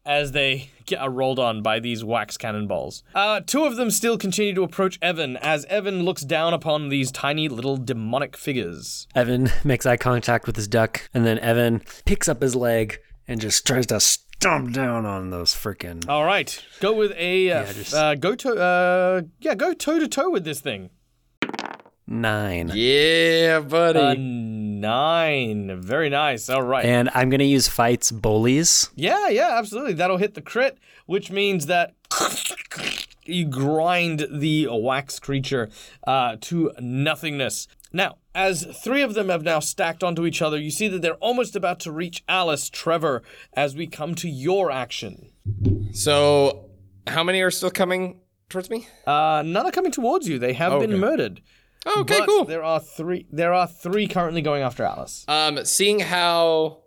[0.05, 3.03] as they get rolled on by these wax cannonballs.
[3.15, 7.13] Uh, two of them still continue to approach Evan as Evan looks down upon these
[7.13, 9.07] tiny little demonic figures.
[9.15, 12.99] Evan makes eye contact with his duck, and then Evan picks up his leg
[13.29, 16.09] and just tries to stomp down on those freaking.
[16.09, 19.99] All right, go with a uh, Yeah, just- uh, go to uh, yeah, go toe
[19.99, 20.91] to toe with this thing.
[22.13, 22.73] Nine.
[22.75, 23.99] Yeah, buddy.
[24.01, 26.51] A nine, very nice.
[26.51, 28.91] All right, And I'm gonna use fights bullies.
[28.97, 29.93] yeah, yeah, absolutely.
[29.93, 31.95] That'll hit the crit, which means that
[33.25, 35.69] you grind the wax creature
[36.07, 37.69] uh, to nothingness.
[37.93, 41.15] Now, as three of them have now stacked onto each other, you see that they're
[41.15, 43.23] almost about to reach Alice, Trevor,
[43.55, 45.31] as we come to your action.
[45.93, 46.71] so,
[47.07, 48.89] how many are still coming towards me?
[49.07, 50.39] Uh, none are coming towards you.
[50.41, 50.87] They have Okay.
[50.87, 51.41] been murdered.
[51.87, 52.45] Okay, But cool.
[52.45, 53.27] There are three.
[53.31, 55.25] There are three currently going after Alice.
[55.29, 56.83] Um, seeing how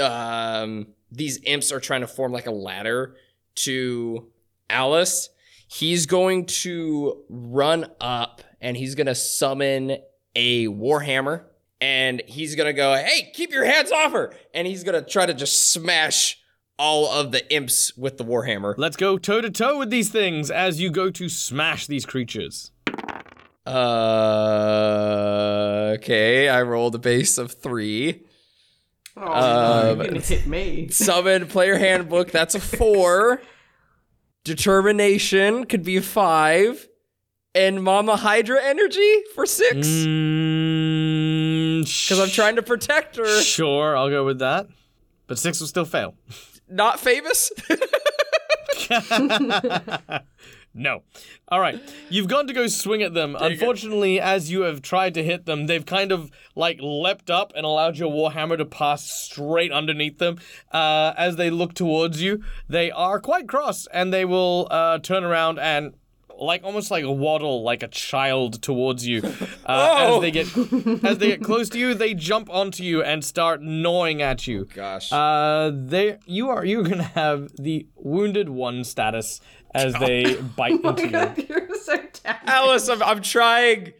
[0.00, 3.14] um these imps are trying to form like a ladder
[3.56, 4.28] to
[4.68, 5.30] Alice,
[5.68, 9.98] he's going to run up and he's gonna summon
[10.34, 11.44] a warhammer
[11.80, 15.34] and he's gonna go, "Hey, keep your hands off her!" And he's gonna try to
[15.34, 16.38] just smash
[16.78, 18.74] all of the imps with the warhammer.
[18.76, 22.70] Let's go toe to toe with these things as you go to smash these creatures.
[23.68, 28.22] Uh, okay, I rolled a base of three.
[29.16, 30.88] Oh, Um, no, you can hit me.
[30.90, 33.42] Summon player handbook, that's a four.
[34.44, 36.88] Determination could be a five.
[37.54, 39.86] And Mama Hydra energy for six.
[39.88, 43.40] Mm, Because I'm trying to protect her.
[43.42, 44.68] Sure, I'll go with that.
[45.26, 46.14] But six will still fail.
[46.68, 47.50] Not famous.
[50.78, 51.02] No.
[51.48, 51.80] All right.
[52.08, 53.36] You've gone to go swing at them.
[53.38, 57.66] Unfortunately, as you have tried to hit them, they've kind of like leapt up and
[57.66, 60.38] allowed your warhammer to pass straight underneath them.
[60.72, 65.24] Uh, as they look towards you, they are quite cross and they will uh, turn
[65.24, 65.94] around and
[66.40, 69.22] like almost like waddle like a child towards you.
[69.68, 70.14] Uh, Oh.
[70.16, 73.60] As they get as they get close to you, they jump onto you and start
[73.60, 74.64] gnawing at you.
[74.72, 75.12] Gosh.
[75.12, 79.42] Uh, they you are you're gonna have the wounded one status
[79.74, 81.10] as they bite Oh into my you.
[81.10, 82.48] god, you're so talented.
[82.48, 83.92] Alice, I'm, I'm trying.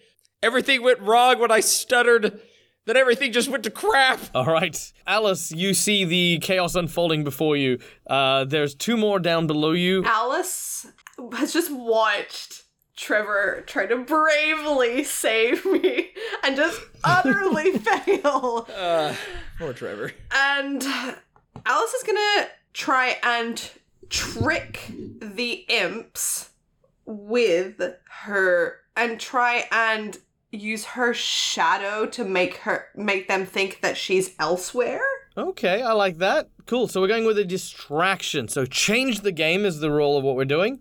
[0.42, 2.40] Everything went wrong when I stuttered.
[2.86, 4.18] Then everything just went to crap.
[4.34, 7.80] All right, Alice, you see the chaos unfolding before you.
[8.06, 10.04] Uh, there's two more down below you.
[10.06, 10.86] Alice
[11.34, 12.62] has just watched
[12.96, 16.12] Trevor try to bravely save me
[16.44, 18.66] and just utterly fail.
[18.74, 19.14] Uh,
[19.58, 20.12] poor Trevor.
[20.34, 20.82] And
[21.66, 23.70] Alice is gonna try and
[24.08, 24.90] trick
[25.20, 26.50] the imps
[27.04, 27.80] with
[28.10, 30.18] her and try and
[30.50, 35.00] use her shadow to make her make them think that she's elsewhere.
[35.36, 36.48] Okay, I like that.
[36.66, 36.88] Cool.
[36.88, 38.48] So we're going with a distraction.
[38.48, 40.80] So change the game is the rule of what we're doing,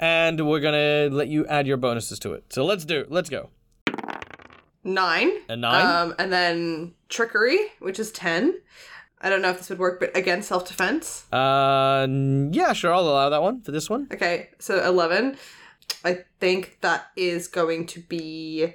[0.00, 2.52] and we're gonna let you add your bonuses to it.
[2.52, 3.06] So let's do.
[3.08, 3.50] Let's go.
[4.84, 5.30] Nine.
[5.48, 5.84] A nine.
[5.84, 8.54] Um, and then trickery, which is ten.
[9.20, 11.30] I don't know if this would work, but again, self defense.
[11.32, 12.06] Uh,
[12.50, 12.94] yeah, sure.
[12.94, 14.08] I'll allow that one for this one.
[14.12, 15.36] Okay, so 11.
[16.04, 18.74] I think that is going to be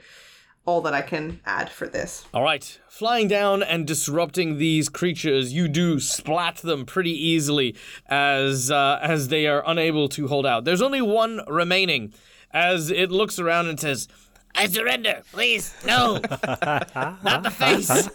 [0.65, 2.25] all that I can add for this.
[2.33, 7.75] All right, flying down and disrupting these creatures, you do splat them pretty easily
[8.07, 10.65] as uh, as they are unable to hold out.
[10.65, 12.13] There's only one remaining,
[12.51, 14.07] as it looks around and says,
[14.55, 16.19] "I surrender, please, no,
[17.23, 18.09] not the face."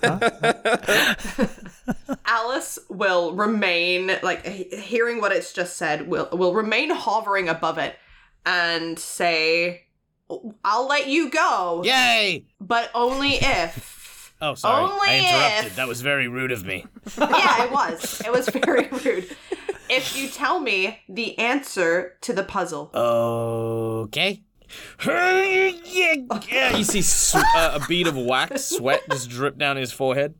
[2.26, 7.96] Alice will remain, like, hearing what it's just said, will, will remain hovering above it
[8.46, 9.84] and say,
[10.64, 12.44] I'll let you go, Yay!
[12.60, 13.96] but only if.
[14.40, 15.66] Oh, sorry, Only I interrupted.
[15.66, 16.86] if- That was very rude of me.
[17.18, 18.22] yeah, it was.
[18.24, 19.36] It was very rude.
[19.90, 22.92] If you tell me the answer to the puzzle.
[22.94, 24.44] Okay.
[25.06, 30.34] Yeah, you see sw- uh, a bead of wax sweat just drip down his forehead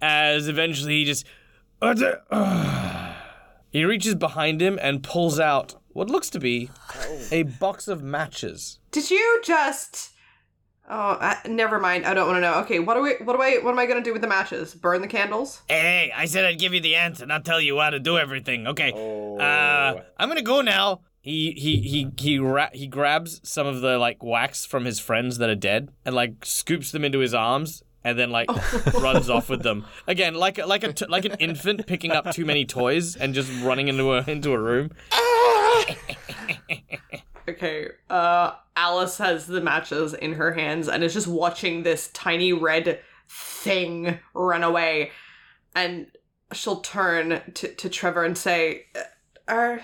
[0.00, 1.26] as eventually he just.
[3.70, 6.70] He reaches behind him and pulls out what looks to be
[7.30, 8.78] a box of matches.
[8.90, 10.12] Did you just?
[10.88, 12.06] Oh, uh, never mind.
[12.06, 12.54] I don't want to know.
[12.60, 13.16] Okay, what do we?
[13.22, 13.58] What do I?
[13.58, 14.74] What am I gonna do with the matches?
[14.74, 15.60] Burn the candles?
[15.68, 18.16] Hey, hey, I said I'd give you the answer, not tell you how to do
[18.16, 18.66] everything.
[18.68, 18.90] Okay.
[18.92, 21.02] Uh, I'm gonna go now.
[21.20, 25.38] He he he he ra- he grabs some of the like wax from his friends
[25.38, 28.48] that are dead and like scoops them into his arms and then like
[28.94, 32.44] runs off with them again like like a t- like an infant picking up too
[32.44, 34.90] many toys and just running into a into a room.
[37.48, 37.88] Okay.
[38.10, 43.00] Uh, Alice has the matches in her hands and is just watching this tiny red
[43.26, 45.12] thing run away,
[45.74, 46.08] and
[46.52, 49.00] she'll turn to to Trevor and say, "Uh,
[49.48, 49.80] "Are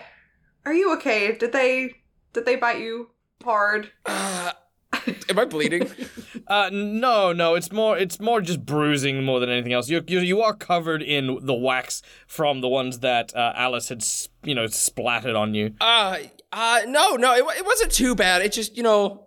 [0.66, 1.36] are you okay?
[1.36, 1.94] Did they
[2.32, 3.10] did they bite you
[3.42, 4.52] hard?" Uh,
[5.28, 5.90] am I bleeding?
[6.46, 9.88] Uh, no, no, it's more, it's more just bruising more than anything else.
[9.88, 14.04] You, you, you are covered in the wax from the ones that uh, Alice had,
[14.42, 15.74] you know, splattered on you.
[15.80, 16.18] Uh,
[16.52, 18.42] uh, no, no, it, it wasn't too bad.
[18.42, 19.26] It just, you know,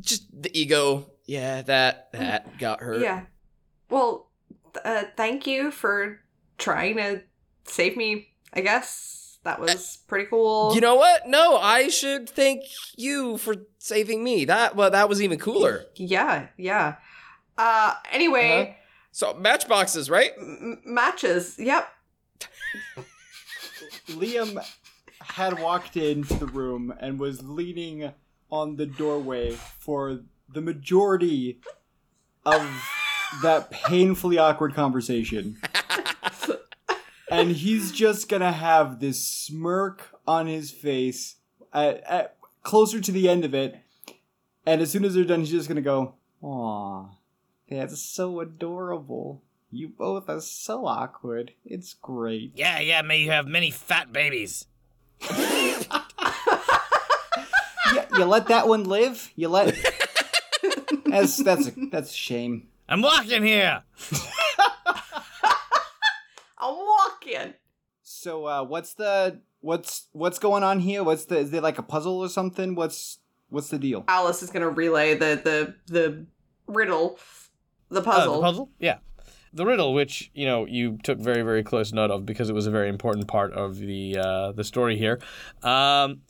[0.00, 1.10] just the ego.
[1.24, 3.00] Yeah, that that got hurt.
[3.00, 3.22] Yeah.
[3.90, 4.30] Well,
[4.84, 6.20] uh, thank you for
[6.58, 7.22] trying to
[7.64, 8.28] save me.
[8.52, 10.74] I guess that was pretty cool.
[10.74, 11.26] You know what?
[11.28, 12.62] No, I should thank
[12.96, 14.44] you for saving me.
[14.44, 15.84] That well, that was even cooler.
[15.96, 16.96] Yeah, yeah.
[17.58, 18.78] Uh, anyway, Uh-huh.
[19.14, 20.30] So matchboxes, right?
[20.38, 21.56] m- matches.
[21.58, 21.86] Yep.
[24.08, 24.64] Liam
[25.20, 28.12] had walked into the room and was leaning
[28.50, 31.60] on the doorway for the majority
[32.44, 32.62] of
[33.42, 35.58] that painfully awkward conversation.
[37.32, 41.36] and he's just gonna have this smirk on his face
[41.72, 43.76] at, at, closer to the end of it.
[44.64, 47.06] And as soon as they're done, he's just gonna go, Aw,
[47.68, 49.42] that's so adorable.
[49.70, 51.52] You both are so awkward.
[51.64, 52.52] It's great.
[52.54, 54.66] Yeah, yeah, may you have many fat babies.
[57.94, 59.32] Yeah, you let that one live.
[59.36, 59.74] You let.
[61.06, 62.68] That's that's a, that's a shame.
[62.88, 63.82] I'm walking here.
[66.58, 67.54] I'm walking.
[68.22, 71.02] So, uh, what's the what's what's going on here?
[71.02, 72.76] What's the is there like a puzzle or something?
[72.76, 73.18] What's
[73.48, 74.04] what's the deal?
[74.06, 76.26] Alice is gonna relay the the the
[76.68, 77.18] riddle,
[77.88, 78.34] the Uh, puzzle.
[78.36, 78.70] the puzzle?
[78.78, 78.98] Yeah.
[79.52, 82.68] The riddle, which you know you took very very close note of because it was
[82.68, 85.18] a very important part of the uh, the story here.
[85.64, 86.20] Um,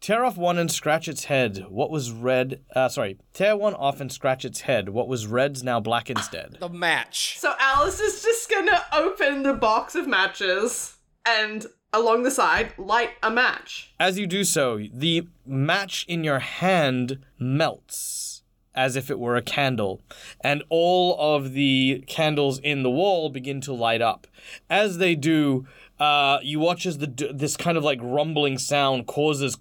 [0.00, 1.66] tear off one and scratch its head.
[1.68, 2.62] What was red?
[2.74, 4.88] Uh, sorry, tear one off and scratch its head.
[4.88, 6.56] What was red's now black instead.
[6.60, 7.38] The match.
[7.38, 10.96] So Alice is just gonna open the box of matches
[11.26, 13.92] and along the side light a match.
[14.00, 18.42] As you do so, the match in your hand melts
[18.74, 20.00] as if it were a candle,
[20.40, 24.26] and all of the candles in the wall begin to light up.
[24.70, 25.66] As they do,
[26.00, 29.56] uh, you watch as the this kind of like rumbling sound causes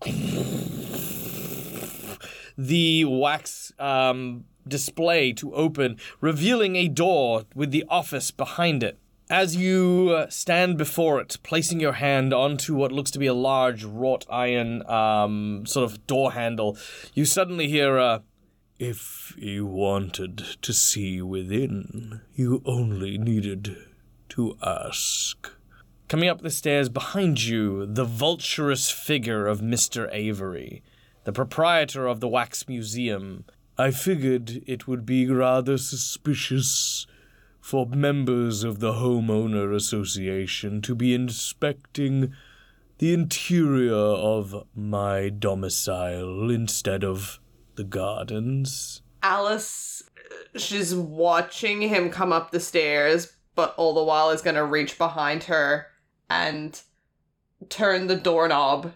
[2.57, 8.97] the wax um, display to open, revealing a door with the office behind it.
[9.31, 13.33] As you uh, stand before it, placing your hand onto what looks to be a
[13.33, 16.77] large wrought iron um, sort of door handle,
[17.13, 18.23] you suddenly hear a.
[18.77, 23.77] If you wanted to see within, you only needed
[24.29, 25.49] to ask.
[26.09, 30.09] Coming up the stairs behind you, the vulturous figure of Mr.
[30.11, 30.83] Avery,
[31.23, 33.45] the proprietor of the Wax Museum.
[33.77, 37.07] I figured it would be rather suspicious
[37.61, 42.33] for members of the Homeowner Association to be inspecting
[42.97, 47.39] the interior of my domicile instead of
[47.75, 49.03] the gardens.
[49.23, 50.03] Alice,
[50.55, 55.43] she's watching him come up the stairs, but all the while is gonna reach behind
[55.43, 55.87] her
[56.29, 56.81] and
[57.69, 58.91] turn the doorknob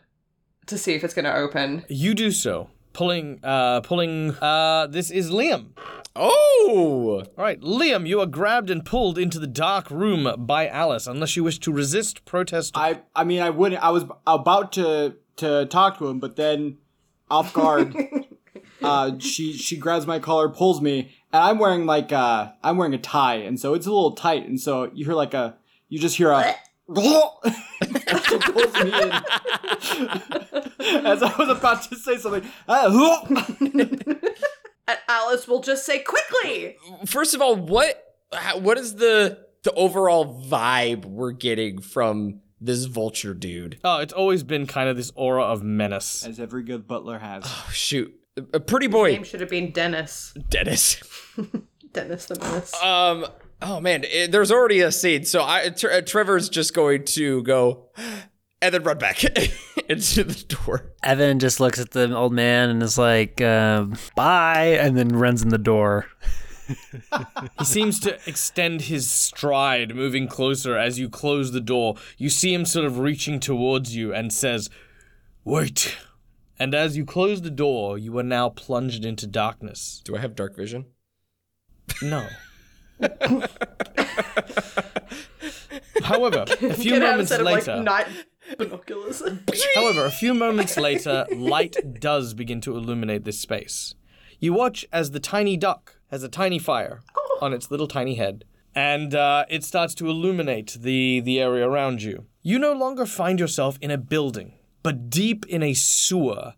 [0.66, 1.86] to see if it's gonna open.
[1.88, 5.68] You do so, pulling, uh, pulling, uh, this is Liam.
[6.16, 7.24] Oh!
[7.38, 11.36] All right, Liam, you are grabbed and pulled into the dark room by Alice, unless
[11.36, 12.78] you wish to resist, protest.
[12.78, 16.78] I I mean I wouldn't I was about to to talk to him, but then
[17.30, 17.96] off guard,
[18.82, 22.94] uh, she she grabs my collar, pulls me, and I'm wearing like uh I'm wearing
[22.94, 25.58] a tie, and so it's a little tight, and so you hear like a
[25.90, 26.56] you just hear a.
[26.88, 26.94] she
[28.40, 29.12] pulls me in.
[31.06, 34.22] As I was about to say something, uh, And
[35.08, 36.78] Alice will just say, quickly!
[37.06, 38.04] First of all, what
[38.60, 43.80] what is the the overall vibe we're getting from this vulture dude?
[43.84, 46.26] oh, it's always been kind of this aura of menace.
[46.26, 47.44] as every good butler has.
[47.46, 48.14] Oh, shoot.
[48.54, 49.12] A pretty boy.
[49.14, 50.34] Name should have been Dennis.
[50.50, 51.02] Dennis.
[51.94, 52.74] Dennis the Menace.
[52.84, 53.26] Um
[53.62, 55.24] oh man, it, there's already a scene.
[55.24, 57.90] So I Tre- Trevor's just going to go
[58.62, 59.24] and then run back
[59.90, 60.92] into the door.
[61.04, 63.86] Evan just looks at the old man and is like, uh,
[64.16, 66.08] bye, and then runs in the door.
[67.60, 71.96] He seems to extend his stride, moving closer as you close the door.
[72.18, 74.70] You see him sort of reaching towards you and says,
[75.44, 75.96] Wait.
[76.58, 80.02] And as you close the door, you are now plunged into darkness.
[80.06, 80.86] Do I have dark vision?
[82.02, 82.28] No.
[86.04, 88.08] However, a few Get out moments instead of later, like night
[88.58, 89.22] binoculars.
[89.76, 93.96] However, a few moments later, light does begin to illuminate this space.
[94.40, 97.02] You watch as the tiny duck has a tiny fire
[97.42, 102.04] on its little tiny head, and uh, it starts to illuminate the, the area around
[102.04, 102.26] you.
[102.42, 106.54] You no longer find yourself in a building, but deep in a sewer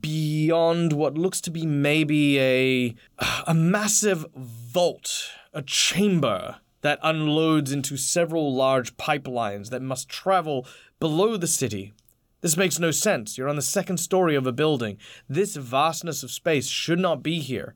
[0.00, 2.94] beyond what looks to be maybe a
[3.46, 10.66] a massive vault, a chamber that unloads into several large pipelines that must travel
[11.00, 11.92] below the city.
[12.42, 13.36] This makes no sense.
[13.36, 14.98] You're on the second story of a building.
[15.28, 17.74] This vastness of space should not be here.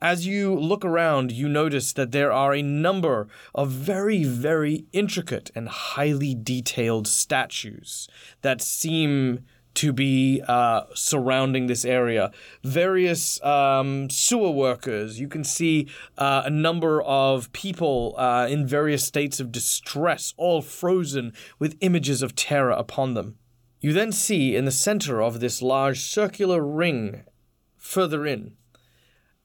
[0.00, 5.52] As you look around, you notice that there are a number of very, very intricate
[5.54, 8.08] and highly detailed statues
[8.40, 9.44] that seem
[9.74, 12.30] to be uh, surrounding this area.
[12.62, 15.18] Various um, sewer workers.
[15.18, 20.62] You can see uh, a number of people uh, in various states of distress, all
[20.62, 23.36] frozen with images of terror upon them.
[23.80, 27.24] You then see in the center of this large circular ring,
[27.76, 28.52] further in,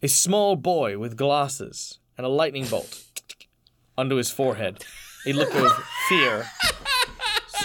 [0.03, 3.03] a small boy with glasses and a lightning bolt
[3.97, 4.86] under his forehead,
[5.25, 5.71] a look of
[6.07, 6.45] fear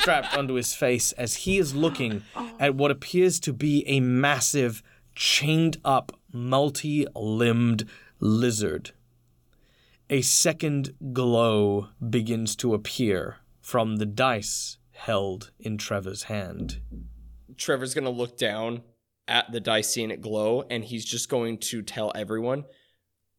[0.03, 2.51] strapped onto his face as he is looking oh.
[2.59, 4.83] at what appears to be a massive,
[5.15, 7.89] chained up, multi limbed
[8.19, 8.91] lizard.
[10.11, 16.81] A second glow begins to appear from the dice held in Trevor's hand.
[17.57, 18.83] Trevor's gonna look down
[19.29, 22.65] at the dice seeing it glow, and he's just going to tell everyone,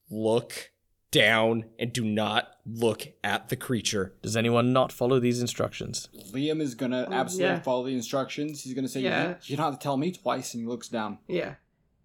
[0.09, 0.71] look
[1.13, 4.13] down and do not look at the creature.
[4.21, 6.09] Does anyone not follow these instructions?
[6.33, 7.59] Liam is gonna oh, absolutely yeah.
[7.61, 8.61] follow the instructions.
[8.63, 9.29] He's gonna say, Yeah.
[9.29, 11.19] you, you don't have to tell me twice, and he looks down.
[11.29, 11.55] yeah.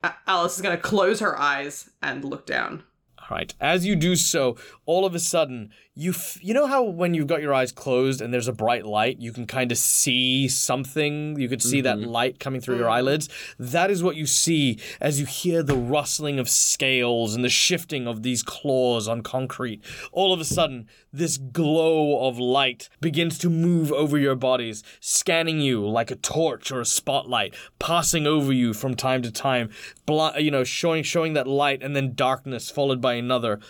[0.05, 2.85] A- Alice is gonna close her eyes and look down.
[3.21, 3.55] All right.
[3.61, 4.57] As you do so,
[4.87, 8.21] all of a sudden, you f- you know how when you've got your eyes closed
[8.21, 11.39] and there's a bright light, you can kind of see something.
[11.39, 12.09] You could see that mm-hmm.
[12.09, 13.29] light coming through your eyelids.
[13.59, 18.07] That is what you see as you hear the rustling of scales and the shifting
[18.07, 19.83] of these claws on concrete.
[20.13, 25.61] All of a sudden, this glow of light begins to move over your bodies, scanning
[25.61, 29.71] you like a torch or a spotlight, passing over you from time to time,
[30.07, 33.61] bl- you know, showing showing that light and then darkness followed by another.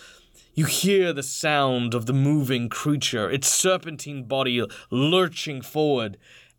[0.54, 6.18] You hear the sound of the moving creature, its serpentine body lurching forward,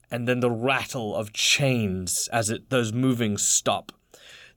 [0.10, 3.92] and then the rattle of chains as it those moving stop.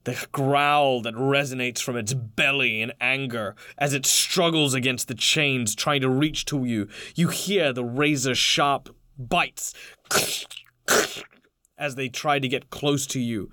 [0.04, 5.74] The growl that resonates from its belly in anger as it struggles against the chains
[5.74, 6.88] trying to reach to you.
[7.14, 9.74] You hear the razor sharp bites
[11.78, 13.50] as they try to get close to you.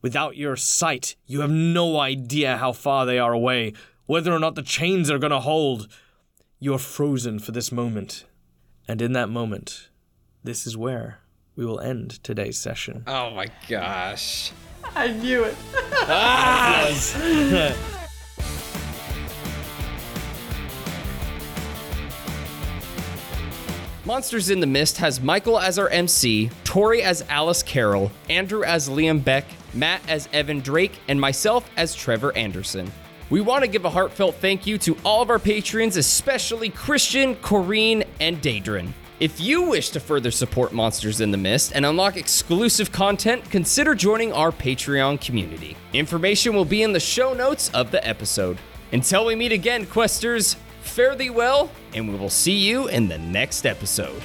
[0.00, 3.72] Without your sight, you have no idea how far they are away,
[4.08, 5.86] whether or not the chains are going to hold.
[6.58, 8.24] You are frozen for this moment.
[8.88, 9.90] And in that moment,
[10.42, 11.18] this is where
[11.54, 13.04] we will end today's session.
[13.06, 14.50] Oh my gosh.
[14.96, 15.54] I knew it.
[16.10, 16.90] Ah!
[24.06, 28.88] Monsters in the Mist has Michael as our MC, Tori as Alice Carrol, Andrew as
[28.88, 29.44] Liam Beck,
[29.74, 32.90] Matt as Evan Drake, and myself as Trevor Anderson.
[33.30, 37.36] We want to give a heartfelt thank you to all of our patrons, especially Christian,
[37.36, 38.92] Corrine, and Daedrin.
[39.20, 43.94] If you wish to further support Monsters in the Mist and unlock exclusive content, consider
[43.94, 45.76] joining our Patreon community.
[45.92, 48.56] Information will be in the show notes of the episode.
[48.92, 53.18] Until we meet again, Questers, fare thee well, and we will see you in the
[53.18, 54.22] next episode.